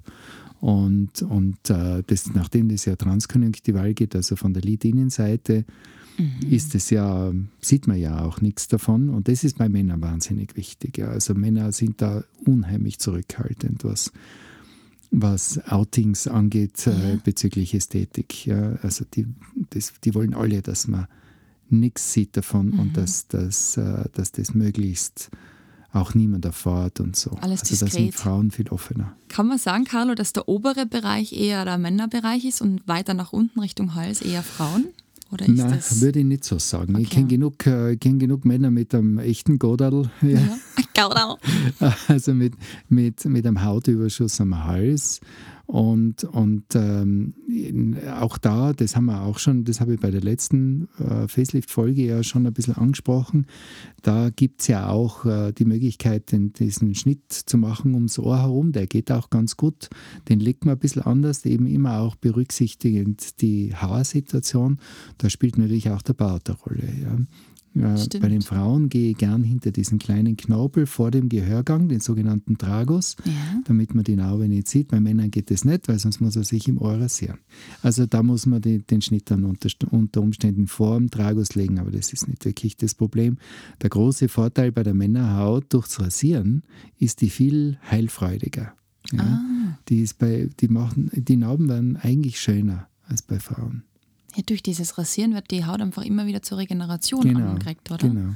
Und, 0.61 1.21
und 1.21 1.69
äh, 1.69 2.03
das, 2.07 2.33
nachdem 2.33 2.69
das 2.69 2.85
ja 2.85 2.95
transkonjunktival 2.95 3.93
geht, 3.93 4.15
also 4.15 4.35
von 4.35 4.53
der 4.53 4.63
Lidinnenseite, 4.63 5.65
ist 6.49 6.75
es 6.75 6.89
ja, 6.89 7.31
sieht 7.61 7.87
man 7.87 7.97
ja 7.97 8.23
auch 8.23 8.41
nichts 8.41 8.67
davon. 8.67 9.09
Und 9.09 9.27
das 9.27 9.43
ist 9.43 9.57
bei 9.57 9.69
Männern 9.69 10.01
wahnsinnig 10.01 10.55
wichtig. 10.55 10.97
Ja. 10.97 11.07
Also 11.07 11.33
Männer 11.33 11.71
sind 11.71 12.01
da 12.01 12.23
unheimlich 12.45 12.99
zurückhaltend, 12.99 13.83
was, 13.83 14.11
was 15.11 15.59
Outings 15.67 16.27
angeht 16.27 16.87
äh, 16.87 17.13
Ja. 17.13 17.19
bezüglich 17.23 17.73
Ästhetik. 17.73 18.45
Ja. 18.45 18.73
Also 18.81 19.05
die, 19.13 19.27
das, 19.71 19.93
die 20.03 20.13
wollen 20.15 20.33
alle, 20.33 20.61
dass 20.61 20.87
man 20.87 21.07
nichts 21.69 22.13
sieht 22.13 22.37
davon 22.37 22.71
und 22.79 22.95
dass, 22.95 23.27
dass, 23.27 23.77
äh, 23.77 24.05
dass 24.13 24.31
das 24.31 24.53
möglichst 24.53 25.29
auch 25.91 26.13
niemand 26.13 26.43
erfährt 26.45 26.99
und 26.99 27.15
so. 27.15 27.31
Alles 27.41 27.61
also 27.61 27.85
da 27.85 27.91
sind. 27.91 28.13
Frauen 28.13 28.51
viel 28.51 28.67
offener. 28.69 29.15
Kann 29.29 29.47
man 29.47 29.57
sagen, 29.57 29.85
Carlo, 29.85 30.13
dass 30.13 30.33
der 30.33 30.47
obere 30.49 30.85
Bereich 30.85 31.31
eher 31.33 31.63
der 31.63 31.77
Männerbereich 31.77 32.43
ist 32.45 32.61
und 32.61 32.85
weiter 32.87 33.13
nach 33.13 33.31
unten 33.31 33.61
Richtung 33.61 33.95
Hals 33.95 34.21
eher 34.21 34.43
Frauen? 34.43 34.85
Oder 35.35 35.47
ist 35.47 35.57
Nein, 35.57 35.71
das. 35.71 36.01
würde 36.01 36.19
ich 36.19 36.25
nicht 36.25 36.43
so 36.43 36.57
sagen. 36.59 36.95
Ich 36.99 37.07
Okay. 37.07 37.15
kenne 37.17 37.27
genug, 37.27 37.67
äh, 37.67 37.95
kenn 37.97 38.19
genug 38.19 38.45
Männer 38.45 38.71
mit 38.71 38.93
einem 38.95 39.19
echten 39.19 39.59
Godadl, 39.59 40.09
ja. 40.21 40.29
Ja. 40.29 40.57
also 42.07 42.33
mit, 42.33 42.53
mit, 42.89 43.25
mit 43.25 43.45
einem 43.45 43.63
Hautüberschuss 43.63 44.39
am 44.41 44.63
Hals. 44.63 45.19
Und, 45.67 46.23
und 46.23 46.63
ähm, 46.75 47.33
auch 48.19 48.37
da, 48.37 48.73
das 48.73 48.95
haben 48.95 49.05
wir 49.05 49.21
auch 49.21 49.39
schon, 49.39 49.63
das 49.63 49.81
habe 49.81 49.95
ich 49.95 49.99
bei 49.99 50.11
der 50.11 50.21
letzten 50.21 50.87
äh, 50.99 51.27
Facelift-Folge 51.27 52.05
ja 52.05 52.23
schon 52.23 52.45
ein 52.45 52.53
bisschen 52.53 52.75
angesprochen, 52.75 53.47
da 54.03 54.29
gibt 54.29 54.61
es 54.61 54.67
ja 54.67 54.89
auch 54.89 55.25
äh, 55.25 55.51
die 55.51 55.65
Möglichkeit, 55.65 56.31
den, 56.31 56.53
diesen 56.53 56.93
Schnitt 56.93 57.31
zu 57.31 57.57
machen 57.57 57.95
ums 57.95 58.19
Ohr 58.19 58.37
herum. 58.37 58.71
Der 58.71 58.85
geht 58.85 59.11
auch 59.11 59.31
ganz 59.31 59.57
gut. 59.57 59.89
Den 60.29 60.39
legt 60.39 60.65
man 60.65 60.75
ein 60.75 60.79
bisschen 60.79 61.01
anders, 61.01 61.45
eben 61.45 61.65
immer 61.65 61.99
auch 61.99 62.15
berücksichtigend 62.15 63.41
die 63.41 63.73
Haarsituation. 63.75 64.79
Da 65.17 65.29
spielt 65.31 65.57
natürlich 65.57 65.89
auch 65.89 66.03
der 66.03 66.13
Bart 66.13 66.49
eine 66.49 66.59
Rolle. 66.59 66.89
Ja. 67.01 67.17
Äh, 67.75 68.19
bei 68.19 68.29
den 68.29 68.41
Frauen 68.41 68.89
gehe 68.89 69.11
ich 69.11 69.17
gern 69.17 69.43
hinter 69.43 69.71
diesen 69.71 69.99
kleinen 69.99 70.37
Knorpel 70.37 70.85
vor 70.85 71.11
dem 71.11 71.27
Gehörgang, 71.29 71.89
den 71.89 71.99
sogenannten 71.99 72.57
Tragus, 72.57 73.15
Ja. 73.25 73.31
damit 73.65 73.93
man 73.93 74.03
die 74.03 74.15
Narbe 74.15 74.47
nicht 74.47 74.67
sieht. 74.69 74.87
Bei 74.87 74.99
Männern 74.99 75.29
geht 75.29 75.51
das 75.51 75.65
nicht, 75.65 75.87
weil 75.87 75.99
sonst 75.99 76.21
muss 76.21 76.35
er 76.35 76.43
sich 76.43 76.67
im 76.67 76.77
Ohr 76.79 76.93
rasieren. 76.99 77.39
Also 77.81 78.05
da 78.05 78.23
muss 78.23 78.45
man 78.45 78.61
die, 78.61 78.79
den 78.79 79.01
Schnitt 79.01 79.29
dann 79.29 79.43
unter, 79.43 79.69
unter 79.91 80.21
Umständen 80.21 80.67
vor 80.67 80.97
dem 80.97 81.09
Tragus 81.09 81.55
legen, 81.55 81.79
aber 81.79 81.91
das 81.91 82.13
ist 82.13 82.27
nicht 82.27 82.45
wirklich 82.45 82.77
das 82.77 82.95
Problem. 82.95 83.37
Der 83.81 83.89
große 83.89 84.29
Vorteil 84.29 84.71
bei 84.71 84.83
der 84.83 84.93
Männerhaut 84.93 85.65
durchs 85.73 85.99
Rasieren 85.99 86.63
ist 86.97 87.21
die 87.21 87.29
viel 87.29 87.77
heilfreudiger. 87.91 88.73
Ja? 89.11 89.21
Ah. 89.21 89.77
Die, 89.89 90.01
ist 90.01 90.17
bei, 90.17 90.49
die, 90.59 90.67
machen, 90.67 91.11
die 91.13 91.35
Narben 91.35 91.67
werden 91.69 91.97
eigentlich 91.97 92.39
schöner 92.39 92.87
als 93.07 93.21
bei 93.21 93.39
Frauen. 93.39 93.83
Ja, 94.35 94.43
durch 94.45 94.63
dieses 94.63 94.97
Rasieren 94.97 95.33
wird 95.33 95.51
die 95.51 95.65
Haut 95.65 95.81
einfach 95.81 96.03
immer 96.03 96.25
wieder 96.25 96.41
zur 96.41 96.57
Regeneration 96.57 97.21
Genau, 97.21 97.51
angeregt, 97.51 97.89
oder? 97.91 98.07
genau. 98.07 98.33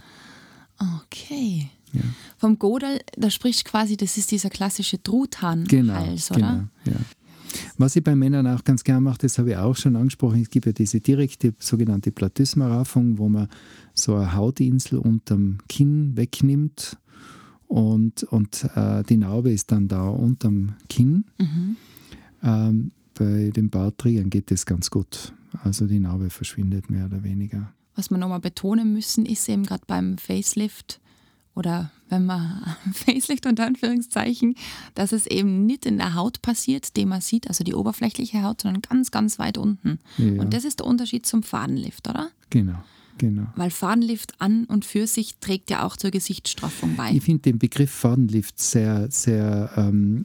Okay. 1.01 1.69
Ja. 1.91 2.01
Vom 2.37 2.59
Godel, 2.59 2.99
da 3.17 3.29
sprichst 3.29 3.65
quasi, 3.65 3.97
das 3.97 4.17
ist 4.17 4.31
dieser 4.31 4.49
klassische 4.49 5.01
Truthahnhals, 5.01 5.69
Genau, 5.69 5.93
oder? 5.95 6.33
genau 6.33 6.63
ja. 6.85 7.05
Was 7.77 7.95
ich 7.95 8.03
bei 8.03 8.15
Männern 8.15 8.45
auch 8.45 8.63
ganz 8.63 8.83
gern 8.83 9.01
mache, 9.01 9.17
das 9.19 9.39
habe 9.39 9.49
ich 9.51 9.57
auch 9.57 9.75
schon 9.75 9.95
angesprochen, 9.95 10.39
es 10.41 10.51
gibt 10.51 10.67
ja 10.67 10.71
diese 10.71 10.99
direkte 11.01 11.55
sogenannte 11.57 12.11
Platysma-Raffung, 12.11 13.17
wo 13.17 13.27
man 13.27 13.47
so 13.95 14.15
eine 14.15 14.35
Hautinsel 14.35 14.99
unterm 14.99 15.57
Kinn 15.67 16.15
wegnimmt 16.15 16.97
und, 17.67 18.23
und 18.23 18.65
äh, 18.75 19.03
die 19.03 19.17
Narbe 19.17 19.51
ist 19.51 19.71
dann 19.71 19.87
da 19.87 20.09
unterm 20.09 20.75
Kinn. 20.89 21.25
Mhm. 21.39 21.75
Ähm, 22.43 22.91
bei 23.15 23.49
den 23.49 23.69
Bartträgern 23.71 24.29
geht 24.29 24.51
das 24.51 24.65
ganz 24.67 24.91
gut. 24.91 25.33
Also 25.63 25.87
die 25.87 25.99
Narbe 25.99 26.29
verschwindet 26.29 26.89
mehr 26.89 27.05
oder 27.05 27.23
weniger. 27.23 27.73
Was 27.95 28.09
wir 28.09 28.17
nochmal 28.17 28.39
betonen 28.39 28.93
müssen, 28.93 29.25
ist 29.25 29.47
eben 29.49 29.65
gerade 29.65 29.83
beim 29.87 30.17
Facelift 30.17 30.99
oder 31.55 31.91
wenn 32.07 32.25
man 32.25 32.63
Facelift 32.93 33.45
unter 33.45 33.65
Anführungszeichen, 33.65 34.55
dass 34.95 35.11
es 35.11 35.27
eben 35.27 35.65
nicht 35.65 35.85
in 35.85 35.97
der 35.97 36.15
Haut 36.15 36.41
passiert, 36.41 36.95
die 36.95 37.05
man 37.05 37.21
sieht, 37.21 37.47
also 37.47 37.63
die 37.63 37.73
oberflächliche 37.73 38.43
Haut, 38.43 38.61
sondern 38.61 38.81
ganz, 38.81 39.11
ganz 39.11 39.39
weit 39.39 39.57
unten. 39.57 39.99
Ja. 40.17 40.41
Und 40.41 40.53
das 40.53 40.63
ist 40.63 40.79
der 40.79 40.87
Unterschied 40.87 41.25
zum 41.25 41.43
Fadenlift, 41.43 42.07
oder? 42.07 42.29
Genau, 42.49 42.81
genau. 43.19 43.47
Weil 43.55 43.69
Fadenlift 43.69 44.33
an 44.41 44.65
und 44.65 44.85
für 44.85 45.05
sich 45.05 45.37
trägt 45.39 45.69
ja 45.69 45.85
auch 45.85 45.95
zur 45.95 46.09
Gesichtsstraffung 46.09 46.95
bei. 46.95 47.11
Ich 47.11 47.23
finde 47.23 47.43
den 47.43 47.59
Begriff 47.59 47.91
Fadenlift 47.91 48.59
sehr, 48.59 49.11
sehr, 49.11 49.71
ähm, 49.77 50.23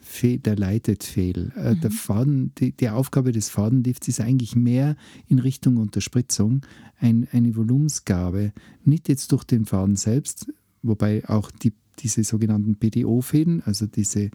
fehl, 0.00 0.38
der 0.38 0.56
leitet 0.56 1.04
fehl. 1.04 1.52
Äh, 1.56 1.76
Der 1.76 1.90
Faden, 1.90 2.52
die, 2.58 2.72
die 2.72 2.88
Aufgabe 2.88 3.32
des 3.32 3.50
Fadenlifts 3.50 4.08
ist 4.08 4.20
eigentlich 4.20 4.56
mehr 4.56 4.96
in 5.28 5.38
Richtung 5.38 5.76
Unterspritzung, 5.76 6.62
ein, 6.98 7.28
eine 7.32 7.54
Volumensgabe, 7.54 8.52
nicht 8.84 9.08
jetzt 9.08 9.32
durch 9.32 9.44
den 9.44 9.66
Faden 9.66 9.96
selbst, 9.96 10.52
wobei 10.82 11.28
auch 11.28 11.50
die, 11.50 11.72
diese 11.98 12.24
sogenannten 12.24 12.76
PDO-Fäden, 12.76 13.62
also 13.64 13.86
diese 13.86 14.30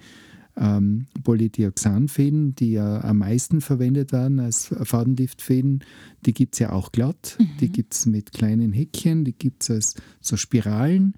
ähm, 0.57 1.07
Polydioxanfäden, 1.23 2.55
die 2.55 2.73
ja 2.73 3.03
am 3.03 3.19
meisten 3.19 3.61
verwendet 3.61 4.11
werden 4.11 4.39
als 4.39 4.73
Fadenliftfäden, 4.83 5.83
die 6.25 6.33
gibt 6.33 6.55
es 6.55 6.59
ja 6.59 6.71
auch 6.71 6.91
glatt, 6.91 7.37
die 7.59 7.69
gibt 7.69 7.93
es 7.93 8.05
mit 8.05 8.31
kleinen 8.31 8.71
Häkchen, 8.73 9.25
die 9.25 9.33
gibt 9.33 9.63
es 9.63 9.69
als 9.69 9.95
so 10.21 10.37
Spiralen. 10.37 11.15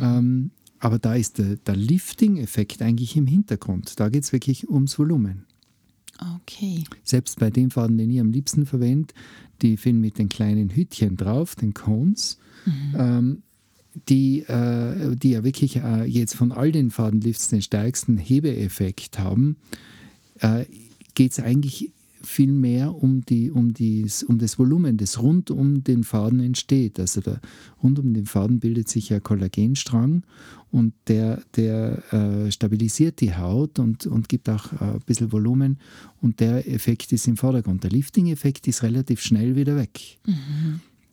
Ähm, 0.00 0.50
aber 0.80 0.98
da 0.98 1.14
ist 1.14 1.38
der, 1.38 1.56
der 1.56 1.76
Lifting-Effekt 1.76 2.82
eigentlich 2.82 3.16
im 3.16 3.26
Hintergrund. 3.26 3.98
Da 4.00 4.08
geht 4.08 4.24
es 4.24 4.32
wirklich 4.32 4.68
ums 4.68 4.98
Volumen. 4.98 5.46
Okay. 6.36 6.84
Selbst 7.02 7.38
bei 7.38 7.50
dem 7.50 7.70
Faden, 7.70 7.98
den 7.98 8.10
ich 8.10 8.20
am 8.20 8.30
liebsten 8.30 8.66
verwende, 8.66 9.14
die 9.62 9.76
Fäden 9.76 10.00
mit 10.00 10.18
den 10.18 10.28
kleinen 10.28 10.70
Hütchen 10.70 11.16
drauf, 11.16 11.54
den 11.54 11.74
Cones, 11.74 12.38
ähm, 12.96 13.42
die, 14.08 14.40
äh, 14.40 15.16
die 15.16 15.30
ja 15.30 15.44
wirklich 15.44 15.76
äh, 15.76 16.04
jetzt 16.04 16.34
von 16.34 16.52
all 16.52 16.72
den 16.72 16.90
Fadenlifts 16.90 17.48
den 17.48 17.62
stärksten 17.62 18.18
Hebeeffekt 18.18 19.18
haben, 19.18 19.56
äh, 20.40 20.64
geht 21.14 21.32
es 21.32 21.40
eigentlich 21.40 21.92
viel 22.24 22.52
mehr 22.52 22.94
um, 22.94 23.24
die, 23.24 23.50
um, 23.50 23.74
dies, 23.74 24.22
um 24.22 24.38
das 24.38 24.58
Volumen, 24.58 24.96
das 24.96 25.20
rund 25.20 25.50
um 25.50 25.84
den 25.84 26.04
Faden 26.04 26.40
entsteht. 26.40 26.98
Also 26.98 27.20
der, 27.20 27.40
rund 27.82 27.98
um 27.98 28.14
den 28.14 28.26
Faden 28.26 28.60
bildet 28.60 28.88
sich 28.88 29.10
ja 29.10 29.20
Kollagenstrang 29.20 30.22
und 30.70 30.94
der, 31.06 31.42
der 31.56 32.02
äh, 32.12 32.50
stabilisiert 32.50 33.20
die 33.20 33.34
Haut 33.34 33.78
und, 33.78 34.06
und 34.06 34.28
gibt 34.28 34.48
auch 34.48 34.72
äh, 34.72 34.94
ein 34.94 35.00
bisschen 35.06 35.32
Volumen 35.32 35.78
und 36.20 36.40
der 36.40 36.68
Effekt 36.68 37.12
ist 37.12 37.28
im 37.28 37.36
Vordergrund. 37.36 37.84
Der 37.84 37.90
Lifting-Effekt 37.90 38.66
ist 38.66 38.82
relativ 38.82 39.20
schnell 39.20 39.54
wieder 39.54 39.76
weg. 39.76 40.18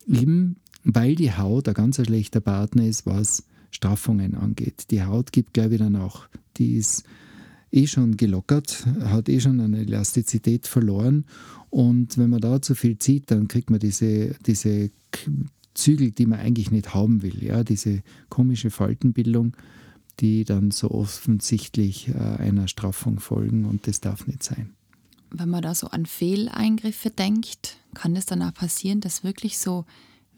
Eben 0.07 0.55
weil 0.83 1.15
die 1.15 1.33
Haut 1.33 1.67
ein 1.67 1.73
ganz 1.73 1.97
schlechter 1.97 2.41
Partner 2.41 2.85
ist, 2.85 3.05
was 3.05 3.43
Straffungen 3.71 4.35
angeht. 4.35 4.91
Die 4.91 5.03
Haut 5.03 5.31
gibt 5.31 5.53
gleich 5.53 5.71
wieder 5.71 5.89
nach. 5.89 6.27
Die 6.57 6.75
ist 6.75 7.03
eh 7.71 7.87
schon 7.87 8.17
gelockert, 8.17 8.85
hat 9.05 9.29
eh 9.29 9.39
schon 9.39 9.59
eine 9.59 9.79
Elastizität 9.79 10.67
verloren. 10.67 11.25
Und 11.69 12.17
wenn 12.17 12.29
man 12.29 12.41
da 12.41 12.61
zu 12.61 12.75
viel 12.75 12.97
zieht, 12.97 13.31
dann 13.31 13.47
kriegt 13.47 13.69
man 13.69 13.79
diese, 13.79 14.35
diese 14.45 14.91
Zügel, 15.73 16.11
die 16.11 16.25
man 16.25 16.39
eigentlich 16.39 16.71
nicht 16.71 16.93
haben 16.93 17.21
will. 17.21 17.43
Ja? 17.43 17.63
Diese 17.63 18.03
komische 18.29 18.71
Faltenbildung, 18.71 19.55
die 20.19 20.43
dann 20.43 20.71
so 20.71 20.91
offensichtlich 20.91 22.09
äh, 22.09 22.13
einer 22.13 22.67
Straffung 22.67 23.19
folgen. 23.19 23.63
Und 23.65 23.87
das 23.87 24.01
darf 24.01 24.27
nicht 24.27 24.43
sein. 24.43 24.71
wenn 25.31 25.49
man 25.49 25.61
da 25.61 25.73
so 25.73 25.87
an 25.87 26.05
Fehleingriffe 26.05 27.09
denkt, 27.09 27.77
kann 27.93 28.17
es 28.17 28.25
dann 28.25 28.41
auch 28.41 28.53
passieren, 28.53 28.99
dass 28.99 29.23
wirklich 29.23 29.57
so 29.57 29.85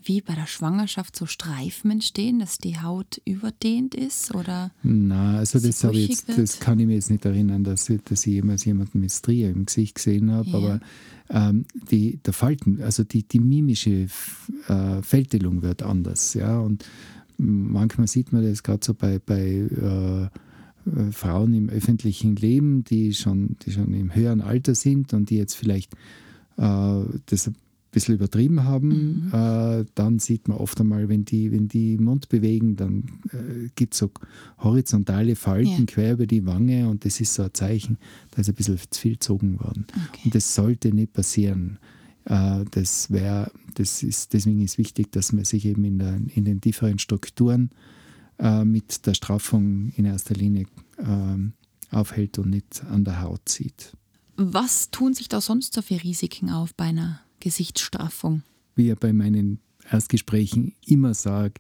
wie 0.06 0.22
bei 0.22 0.36
der 0.36 0.48
Schwangerschaft 0.48 1.16
so 1.16 1.26
Streifen 1.26 1.92
entstehen, 1.92 2.40
dass 2.40 2.58
die 2.58 2.80
Haut 2.80 3.22
überdehnt 3.26 3.96
ist 3.96 4.34
oder? 4.34 4.72
Na, 4.84 5.38
also 5.38 5.60
das, 5.60 5.82
jetzt, 5.82 6.30
das 6.38 6.60
kann 6.60 6.80
ich 6.80 6.88
mir 6.88 6.96
jetzt 6.96 7.10
nicht 7.10 7.26
erinnern, 7.26 7.64
dass, 7.64 7.90
ich, 7.90 8.02
dass 8.04 8.26
ich 8.26 8.34
jemals 8.34 8.66
jemanden 8.66 9.00
mit 9.00 9.12
Strie 9.12 9.44
im 9.44 9.66
Gesicht 9.66 9.96
gesehen 9.96 10.32
habe, 10.32 10.50
ja. 10.50 10.58
aber 10.58 10.80
ähm, 11.30 11.66
die, 11.90 12.18
der 12.18 12.34
Falten, 12.34 12.82
also 12.82 13.04
die, 13.04 13.24
die 13.24 13.40
mimische 13.40 14.08
äh, 14.68 15.02
Fältelung 15.02 15.62
wird 15.62 15.84
anders, 15.84 16.34
ja, 16.34 16.60
und 16.60 16.86
manchmal 17.38 18.08
sieht 18.08 18.32
man 18.32 18.44
das 18.44 18.64
gerade 18.64 18.86
so 18.86 18.94
bei, 18.94 19.20
bei 19.20 19.40
äh, 19.42 20.30
äh, 20.86 21.12
Frauen 21.12 21.54
im 21.54 21.70
öffentlichen 21.70 22.36
Leben, 22.36 22.84
die 22.84 23.14
schon, 23.14 23.58
die 23.66 23.72
schon 23.72 23.94
im 23.94 24.14
höheren 24.14 24.42
Alter 24.42 24.76
sind 24.76 25.14
und 25.14 25.30
die 25.30 25.38
jetzt 25.38 25.56
vielleicht 25.56 25.94
äh, 26.58 27.02
das 27.26 27.52
bisschen 27.94 28.16
übertrieben 28.16 28.64
haben, 28.64 28.90
mhm. 28.90 29.32
äh, 29.34 29.86
dann 29.96 30.20
sieht 30.20 30.48
man 30.48 30.58
oft 30.58 30.80
einmal, 30.82 31.08
wenn 31.08 31.24
die, 31.24 31.52
wenn 31.52 31.68
die 31.68 31.98
Mund 31.98 32.28
bewegen, 32.28 32.76
dann 32.76 33.04
äh, 33.32 33.70
gibt 33.76 33.94
es 33.94 34.00
so 34.00 34.12
horizontale 34.60 35.36
Falten 35.36 35.80
ja. 35.80 35.86
quer 35.86 36.14
über 36.14 36.28
die 36.28 36.46
Wange 36.46 36.90
und 36.90 37.06
das 37.06 37.22
ist 37.22 37.36
so 37.36 37.44
ein 37.44 37.54
Zeichen, 37.54 37.98
da 38.32 38.42
ist 38.42 38.50
ein 38.50 38.56
bisschen 38.56 38.78
zu 38.90 39.00
viel 39.00 39.14
gezogen 39.14 39.60
worden. 39.60 39.86
Okay. 40.10 40.22
Und 40.26 40.36
das 40.36 40.54
sollte 40.54 40.94
nicht 40.94 41.14
passieren. 41.14 41.80
Äh, 42.26 42.66
das 42.72 43.12
wäre, 43.12 43.52
das 43.76 44.04
ist, 44.04 44.34
deswegen 44.34 44.62
ist 44.62 44.78
wichtig, 44.78 45.12
dass 45.12 45.32
man 45.32 45.46
sich 45.46 45.66
eben 45.66 45.86
in, 45.86 46.00
der, 46.00 46.20
in 46.34 46.46
den 46.46 46.62
tieferen 46.62 47.00
Strukturen 47.00 47.70
äh, 48.40 48.66
mit 48.66 49.06
der 49.06 49.14
Straffung 49.14 49.92
in 49.96 50.06
erster 50.06 50.36
Linie 50.36 50.66
äh, 50.98 51.96
aufhält 51.96 52.40
und 52.40 52.50
nicht 52.50 52.84
an 52.90 53.04
der 53.04 53.22
Haut 53.22 53.42
zieht. 53.46 53.94
Was 54.36 54.90
tun 54.90 55.14
sich 55.14 55.30
da 55.30 55.42
sonst 55.42 55.74
so 55.74 55.84
für 55.84 56.02
Risiken 56.04 56.50
auf 56.50 56.74
bei 56.74 56.86
einer 56.86 57.20
Gesichtsstraffung? 57.44 58.44
Wie 58.76 58.90
ich 58.90 58.98
bei 58.98 59.12
meinen 59.12 59.60
Erstgesprächen 59.92 60.74
immer 60.86 61.14
sage, 61.14 61.56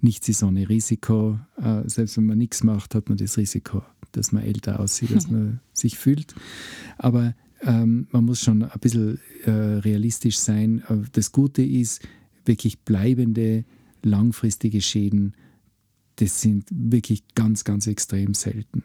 nichts 0.00 0.28
ist 0.28 0.42
ohne 0.42 0.68
Risiko. 0.68 1.38
Äh, 1.56 1.88
selbst 1.88 2.16
wenn 2.16 2.26
man 2.26 2.38
nichts 2.38 2.64
macht, 2.64 2.96
hat 2.96 3.08
man 3.08 3.16
das 3.16 3.38
Risiko, 3.38 3.82
dass 4.12 4.32
man 4.32 4.42
älter 4.42 4.80
aussieht, 4.80 5.12
als 5.14 5.28
man 5.30 5.60
sich 5.72 5.98
fühlt. 5.98 6.34
Aber 6.98 7.34
ähm, 7.62 8.08
man 8.10 8.24
muss 8.24 8.40
schon 8.40 8.64
ein 8.64 8.80
bisschen 8.80 9.20
äh, 9.44 9.50
realistisch 9.50 10.38
sein. 10.38 10.82
Äh, 10.88 11.08
das 11.12 11.30
Gute 11.30 11.62
ist, 11.62 12.02
wirklich 12.44 12.80
bleibende, 12.80 13.64
langfristige 14.02 14.80
Schäden 14.80 15.34
das 16.20 16.40
sind 16.40 16.66
wirklich 16.70 17.22
ganz, 17.34 17.64
ganz 17.64 17.86
extrem 17.86 18.34
selten. 18.34 18.84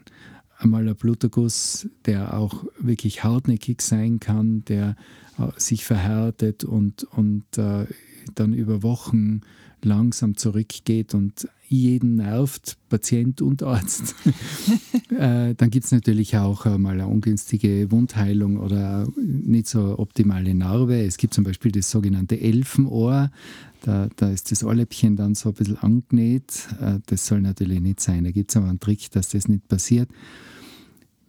Einmal 0.58 0.88
ein 0.88 0.96
Bluterguss, 0.96 1.88
der 2.06 2.38
auch 2.38 2.64
wirklich 2.78 3.24
hartnäckig 3.24 3.82
sein 3.82 4.20
kann, 4.20 4.64
der 4.64 4.96
äh, 5.38 5.48
sich 5.58 5.84
verhärtet 5.84 6.64
und, 6.64 7.04
und 7.04 7.44
äh, 7.58 7.86
dann 8.34 8.54
über 8.54 8.82
Wochen 8.82 9.42
langsam 9.82 10.36
zurückgeht 10.36 11.14
und 11.14 11.48
jeden 11.68 12.16
nervt, 12.16 12.76
Patient 12.88 13.42
und 13.42 13.62
Arzt. 13.62 14.14
äh, 15.10 15.54
dann 15.54 15.70
gibt 15.70 15.86
es 15.86 15.92
natürlich 15.92 16.36
auch 16.36 16.66
äh, 16.66 16.78
mal 16.78 16.94
eine 16.94 17.06
ungünstige 17.06 17.90
Wundheilung 17.90 18.58
oder 18.58 19.06
nicht 19.16 19.66
so 19.66 19.98
optimale 19.98 20.54
Narbe. 20.54 21.02
Es 21.02 21.16
gibt 21.16 21.34
zum 21.34 21.44
Beispiel 21.44 21.72
das 21.72 21.90
sogenannte 21.90 22.40
Elfenohr. 22.40 23.30
Da, 23.82 24.08
da 24.16 24.30
ist 24.30 24.50
das 24.50 24.64
Ohrläppchen 24.64 25.16
dann 25.16 25.34
so 25.34 25.50
ein 25.50 25.54
bisschen 25.54 25.78
angenäht. 25.78 26.68
Äh, 26.80 27.00
das 27.06 27.26
soll 27.26 27.40
natürlich 27.40 27.80
nicht 27.80 28.00
sein. 28.00 28.24
Da 28.24 28.30
gibt 28.30 28.50
es 28.50 28.56
aber 28.56 28.68
einen 28.68 28.80
Trick, 28.80 29.10
dass 29.10 29.30
das 29.30 29.48
nicht 29.48 29.68
passiert. 29.68 30.08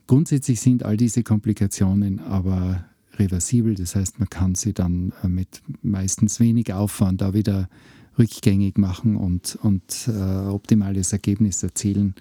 Grundsätzlich 0.07 0.61
sind 0.61 0.83
all 0.83 0.97
diese 0.97 1.23
Komplikationen 1.23 2.19
aber 2.19 2.85
reversibel. 3.19 3.75
Das 3.75 3.95
heißt, 3.95 4.19
man 4.19 4.29
kann 4.29 4.55
sie 4.55 4.73
dann 4.73 5.13
äh, 5.23 5.27
mit 5.27 5.61
meistens 5.81 6.39
wenig 6.39 6.73
Aufwand 6.73 7.21
da 7.21 7.33
wieder 7.33 7.69
rückgängig 8.17 8.77
machen 8.77 9.15
und, 9.15 9.57
und 9.61 10.07
äh, 10.07 10.47
optimales 10.47 11.13
Ergebnis 11.13 11.63
erzielen. 11.63 12.15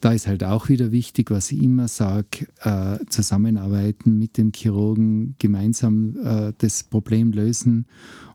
Da 0.00 0.12
ist 0.12 0.26
halt 0.26 0.44
auch 0.44 0.68
wieder 0.68 0.92
wichtig, 0.92 1.30
was 1.30 1.50
ich 1.50 1.62
immer 1.62 1.88
sage, 1.88 2.46
äh, 2.60 2.98
zusammenarbeiten 3.08 4.18
mit 4.18 4.36
dem 4.36 4.52
Chirurgen, 4.54 5.34
gemeinsam 5.38 6.16
äh, 6.22 6.52
das 6.58 6.82
Problem 6.82 7.32
lösen 7.32 7.86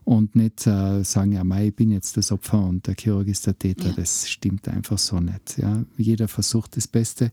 und 0.04 0.34
nicht 0.34 0.66
äh, 0.66 1.04
sagen, 1.04 1.32
ja, 1.32 1.44
mei, 1.44 1.68
ich 1.68 1.76
bin 1.76 1.92
jetzt 1.92 2.16
das 2.16 2.32
Opfer 2.32 2.60
und 2.60 2.88
der 2.88 2.96
Chirurg 2.98 3.28
ist 3.28 3.46
der 3.46 3.56
Täter. 3.56 3.90
Ja. 3.90 3.94
Das 3.94 4.28
stimmt 4.28 4.66
einfach 4.66 4.98
so 4.98 5.20
nicht. 5.20 5.58
Ja. 5.58 5.84
Jeder 5.96 6.26
versucht 6.26 6.76
das 6.76 6.88
Beste, 6.88 7.30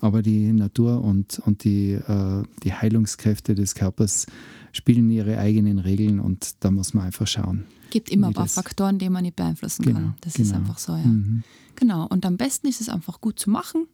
aber 0.00 0.22
die 0.22 0.52
Natur 0.52 1.02
und, 1.02 1.38
und 1.40 1.64
die, 1.64 1.92
äh, 1.92 2.42
die 2.62 2.72
Heilungskräfte 2.72 3.54
des 3.54 3.74
Körpers 3.74 4.26
spielen 4.72 5.10
ihre 5.10 5.38
eigenen 5.38 5.78
Regeln 5.78 6.20
und 6.20 6.54
da 6.60 6.70
muss 6.70 6.94
man 6.94 7.06
einfach 7.06 7.26
schauen. 7.26 7.64
Es 7.84 7.90
gibt 7.90 8.10
immer 8.10 8.28
ein 8.28 8.34
paar 8.34 8.48
Faktoren, 8.48 8.98
die 8.98 9.08
man 9.08 9.22
nicht 9.22 9.36
beeinflussen 9.36 9.82
genau, 9.82 9.98
kann. 9.98 10.14
Das 10.20 10.34
genau. 10.34 10.48
ist 10.48 10.54
einfach 10.54 10.78
so, 10.78 10.92
ja. 10.92 10.98
Mhm. 10.98 11.42
Genau. 11.76 12.06
Und 12.06 12.26
am 12.26 12.36
besten 12.36 12.66
ist 12.66 12.80
es 12.80 12.88
einfach 12.88 13.20
gut 13.20 13.38
zu 13.38 13.50
machen 13.50 13.86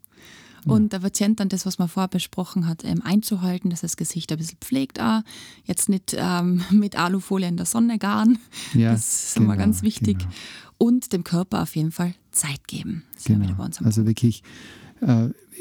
und 0.67 0.93
der 0.93 1.01
Patient 1.01 1.41
dann 1.41 1.49
das, 1.49 1.67
was 1.67 1.79
man 1.79 1.89
vorher 1.89 2.09
besprochen 2.09 2.67
hat, 2.67 2.85
ähm, 2.85 3.03
einzuhalten, 3.03 3.71
dass 3.71 3.83
das 3.83 3.97
Gesicht 3.97 4.33
ein 4.33 4.39
bisschen 4.39 4.59
pflegt. 4.61 5.01
Auch. 5.01 5.21
Jetzt 5.65 5.89
nicht 5.89 6.15
ähm, 6.19 6.63
mit 6.71 6.99
Alufolie 6.99 7.49
in 7.49 7.57
der 7.57 7.67
Sonne 7.67 7.99
garen. 7.99 8.39
Ja, 8.73 8.93
das 8.93 9.27
ist 9.27 9.35
genau, 9.35 9.47
immer 9.47 9.57
ganz 9.57 9.83
wichtig. 9.83 10.19
Genau. 10.19 10.31
Und 10.79 11.13
dem 11.13 11.25
Körper 11.25 11.63
auf 11.63 11.77
jeden 11.77 11.93
Fall 11.93 12.15
Zeit 12.33 12.67
geben. 12.67 13.05
Genau. 13.25 13.55
also 13.59 14.07
wirklich, 14.07 14.43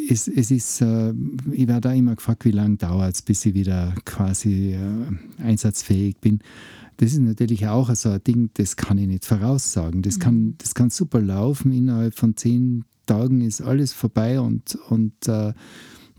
es, 0.09 0.27
es 0.27 0.51
ist, 0.51 0.81
äh, 0.81 1.13
ich 1.51 1.67
werde 1.67 1.81
da 1.81 1.93
immer 1.93 2.15
gefragt, 2.15 2.45
wie 2.45 2.51
lange 2.51 2.77
dauert 2.77 3.15
es, 3.15 3.21
bis 3.21 3.45
ich 3.45 3.53
wieder 3.53 3.93
quasi 4.05 4.73
äh, 4.73 5.43
einsatzfähig 5.43 6.17
bin. 6.17 6.39
Das 6.97 7.11
ist 7.11 7.19
natürlich 7.19 7.67
auch 7.67 7.93
so 7.95 8.09
ein 8.09 8.23
Ding, 8.23 8.49
das 8.53 8.75
kann 8.75 8.97
ich 8.97 9.07
nicht 9.07 9.25
voraussagen. 9.25 10.01
Das, 10.01 10.17
mhm. 10.17 10.19
kann, 10.19 10.55
das 10.59 10.75
kann 10.75 10.89
super 10.89 11.21
laufen. 11.21 11.71
Innerhalb 11.71 12.15
von 12.15 12.35
zehn 12.37 12.85
Tagen 13.05 13.41
ist 13.41 13.61
alles 13.61 13.93
vorbei 13.93 14.39
und, 14.39 14.75
und 14.89 15.27
äh, 15.27 15.53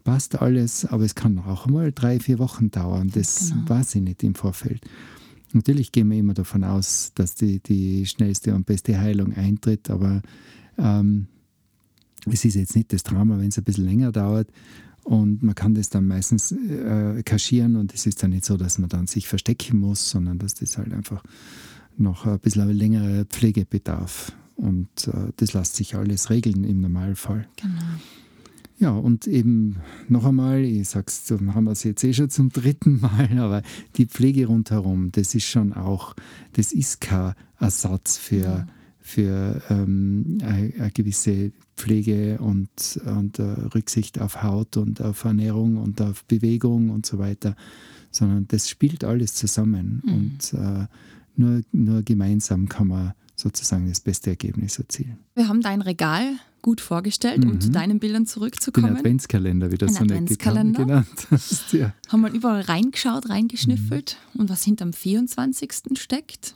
passt 0.03 0.41
alles, 0.41 0.85
aber 0.85 1.05
es 1.05 1.15
kann 1.15 1.39
auch 1.39 1.67
mal 1.67 1.93
drei, 1.93 2.21
vier 2.21 2.39
Wochen 2.39 2.71
dauern. 2.71 3.11
Das 3.15 3.51
genau. 3.51 3.69
weiß 3.69 3.95
ich 3.95 4.03
nicht 4.03 4.23
im 4.23 4.35
Vorfeld. 4.35 4.83
Natürlich 5.53 5.93
gehen 5.93 6.11
wir 6.11 6.19
immer 6.19 6.35
davon 6.35 6.65
aus, 6.65 7.13
dass 7.15 7.37
die, 7.37 7.61
die 7.61 8.07
schnellste 8.07 8.55
und 8.55 8.67
beste 8.67 8.99
Heilung 8.99 9.33
eintritt, 9.35 9.89
aber 9.89 10.21
ähm, 10.77 11.29
es 12.31 12.45
ist 12.45 12.55
jetzt 12.55 12.77
nicht 12.77 12.93
das 12.93 13.03
Drama, 13.03 13.39
wenn 13.39 13.49
es 13.49 13.59
ein 13.59 13.65
bisschen 13.65 13.85
länger 13.85 14.13
dauert. 14.13 14.49
Und 15.03 15.43
man 15.43 15.55
kann 15.55 15.75
das 15.75 15.91
dann 15.91 16.07
meistens 16.07 16.51
äh, 16.53 17.23
kaschieren 17.25 17.77
und 17.77 17.93
es 17.93 18.07
ist 18.07 18.23
dann 18.23 18.31
nicht 18.31 18.47
so, 18.47 18.57
dass 18.57 18.79
man 18.79 18.89
dann 18.89 19.07
sich 19.07 19.29
verstecken 19.29 19.79
muss, 19.79 20.09
sondern 20.09 20.39
dass 20.39 20.55
das 20.55 20.79
halt 20.79 20.95
einfach 20.95 21.23
noch 21.99 22.27
ein 22.27 22.39
bisschen 22.41 22.71
längere 22.71 23.27
Pflegebedarf 23.27 24.33
und 24.57 24.89
äh, 25.09 25.33
das 25.37 25.53
lässt 25.53 25.77
sich 25.77 25.95
alles 25.95 26.31
regeln 26.31 26.65
im 26.65 26.81
Normalfall. 26.81 27.47
Genau. 27.57 27.83
Ja, 28.79 28.91
und 28.91 29.27
eben 29.27 29.77
noch 30.09 30.25
einmal, 30.25 30.65
ich 30.65 30.89
sag's, 30.89 31.31
haben 31.31 31.65
wir 31.65 31.73
es 31.73 31.85
jetzt 31.85 32.03
eh 32.03 32.13
schon 32.13 32.31
zum 32.31 32.51
dritten 32.51 33.01
Mal, 33.01 33.29
aber 33.39 33.63
die 33.97 34.07
Pflege 34.07 34.47
rundherum, 34.47 35.13
das 35.13 35.35
ist 35.35 35.45
schon 35.45 35.73
auch, 35.73 36.15
das 36.55 36.73
ist 36.73 37.01
kein 37.01 37.35
Ersatz 37.59 38.19
für, 38.19 38.37
ja. 38.37 38.67
Für 39.07 39.61
ähm, 39.69 40.39
eine, 40.43 40.91
gewisse 40.91 41.53
Pflege 41.77 42.39
und, 42.39 42.99
und 43.05 43.39
uh, 43.39 43.69
Rücksicht 43.75 44.19
auf 44.19 44.43
Haut 44.43 44.79
und 44.79 45.03
auf 45.03 45.25
Ernährung 45.25 45.77
und 45.77 46.01
auf 46.01 46.25
Bewegung 46.25 46.89
und 46.89 47.05
so 47.05 47.19
weiter, 47.19 47.55
sondern 48.11 48.49
das 48.49 48.71
spielt 48.71 49.05
alles 49.05 49.35
zusammen 49.35 50.03
mhm. 50.07 50.13
und 50.15 50.55
uh, 50.55 50.87
nur, 51.37 51.61
nur 51.73 52.03
gemeinsam 52.03 52.67
kann 52.67 52.89
man 52.89 53.13
sozusagen 53.37 53.89
das 53.89 54.01
beste 54.01 54.31
Ergebnis 54.31 54.79
erzielen. 54.79 55.19
Wir 55.35 55.49
haben 55.49 55.61
dein 55.61 55.83
Regal 55.83 56.37
gut 56.63 56.81
vorgestellt, 56.81 57.45
mhm. 57.45 57.51
um 57.51 57.61
zu 57.61 57.71
deinen 57.71 57.99
Bildern 57.99 58.25
zurückzukommen. 58.25 58.87
Den 58.87 58.97
Adventskalender, 58.97 59.71
wie 59.71 59.77
du 59.77 59.87
so 59.87 60.03
nett 60.03 60.39
genannt 60.39 60.79
hast. 61.31 61.75
Ja. 61.75 61.93
Haben 62.09 62.23
wir 62.23 62.33
überall 62.33 62.63
reingeschaut, 62.63 63.29
reingeschnüffelt 63.29 64.17
mhm. 64.33 64.41
und 64.41 64.49
was 64.49 64.65
hinterm 64.65 64.95
24. 64.95 65.99
steckt. 65.99 66.55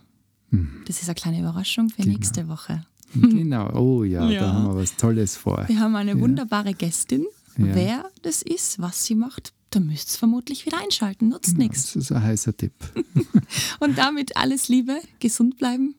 Mhm. 0.50 0.82
Das 0.86 1.00
ist 1.00 1.08
eine 1.08 1.14
kleine 1.14 1.40
Überraschung 1.40 1.90
für 1.90 2.02
genau. 2.02 2.16
nächste 2.16 2.48
Woche. 2.48 2.84
Genau, 3.14 3.72
oh 3.74 4.04
ja, 4.04 4.28
ja, 4.28 4.40
da 4.40 4.52
haben 4.52 4.66
wir 4.66 4.76
was 4.76 4.94
Tolles 4.96 5.36
vor. 5.36 5.64
Wir 5.66 5.80
haben 5.80 5.96
eine 5.96 6.12
ja. 6.12 6.20
wunderbare 6.20 6.74
Gästin. 6.74 7.26
Ja. 7.56 7.74
Wer 7.74 8.10
das 8.22 8.42
ist, 8.42 8.80
was 8.80 9.04
sie 9.04 9.14
macht, 9.14 9.52
da 9.70 9.80
müsst 9.80 10.14
ihr 10.14 10.18
vermutlich 10.18 10.66
wieder 10.66 10.78
einschalten. 10.82 11.28
Nutzt 11.28 11.52
genau, 11.52 11.64
nichts. 11.64 11.94
Das 11.94 11.96
ist 11.96 12.12
ein 12.12 12.22
heißer 12.22 12.56
Tipp. 12.56 12.72
und 13.80 13.96
damit 13.98 14.36
alles 14.36 14.68
Liebe, 14.68 14.98
gesund 15.20 15.56
bleiben 15.56 15.94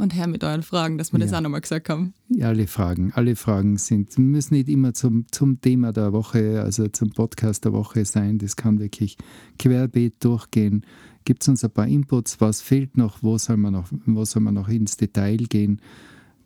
und 0.00 0.14
her 0.14 0.26
mit 0.26 0.42
euren 0.42 0.62
Fragen, 0.62 0.98
dass 0.98 1.12
wir 1.12 1.20
ja. 1.20 1.26
das 1.26 1.34
auch 1.34 1.40
nochmal 1.40 1.60
gesagt 1.60 1.88
haben. 1.88 2.14
Ja, 2.28 2.48
alle 2.48 2.66
Fragen, 2.66 3.12
alle 3.14 3.36
Fragen 3.36 3.76
sind, 3.76 4.18
müssen 4.18 4.54
nicht 4.54 4.68
immer 4.68 4.94
zum, 4.94 5.26
zum 5.30 5.60
Thema 5.60 5.92
der 5.92 6.12
Woche, 6.12 6.62
also 6.62 6.88
zum 6.88 7.10
Podcast 7.10 7.64
der 7.64 7.72
Woche 7.72 8.04
sein. 8.04 8.38
Das 8.38 8.56
kann 8.56 8.80
wirklich 8.80 9.16
querbeet 9.58 10.24
durchgehen. 10.24 10.84
Gibt 11.24 11.42
es 11.42 11.48
uns 11.48 11.64
ein 11.64 11.70
paar 11.70 11.86
Inputs, 11.86 12.40
was 12.40 12.60
fehlt 12.60 12.96
noch, 12.96 13.22
wo 13.22 13.38
soll 13.38 13.56
man 13.56 13.74
noch, 13.74 13.88
wo 14.06 14.24
soll 14.24 14.42
man 14.42 14.54
noch 14.54 14.68
ins 14.68 14.96
Detail 14.96 15.36
gehen? 15.36 15.80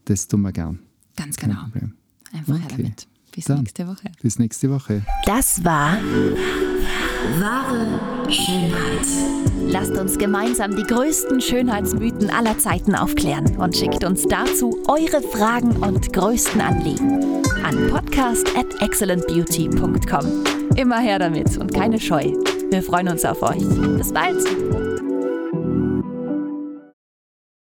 Das 0.04 0.28
tun 0.28 0.42
wir 0.42 0.52
gern. 0.52 0.80
Ganz 1.16 1.37
genau. 1.37 1.64
Einfach 2.32 2.54
okay. 2.54 2.62
her 2.62 2.68
damit. 2.76 3.08
Bis 3.34 3.44
Dann. 3.46 3.60
nächste 3.60 3.87
Woche. 3.87 4.12
Bis 4.22 4.38
nächste 4.38 4.70
Woche. 4.70 5.02
Das 5.24 5.64
war 5.64 5.98
wahre 7.40 8.30
Schönheit. 8.30 9.06
Lasst 9.66 9.92
uns 9.92 10.18
gemeinsam 10.18 10.76
die 10.76 10.82
größten 10.82 11.40
Schönheitsmythen 11.40 12.30
aller 12.30 12.58
Zeiten 12.58 12.94
aufklären 12.94 13.56
und 13.56 13.76
schickt 13.76 14.04
uns 14.04 14.22
dazu 14.28 14.76
eure 14.88 15.22
Fragen 15.22 15.76
und 15.76 16.12
größten 16.12 16.60
Anliegen 16.60 17.42
an 17.64 17.88
podcast 17.88 18.46
at 18.56 18.66
excellentbeauty.com. 18.82 20.44
Immer 20.76 20.98
her 20.98 21.18
damit 21.18 21.56
und 21.56 21.72
keine 21.72 21.98
Scheu. 21.98 22.32
Wir 22.74 22.82
freuen 22.82 23.06
uns 23.06 23.24
auf 23.24 23.40
euch. 23.40 23.62
Bis 23.96 24.12
bald! 24.12 24.83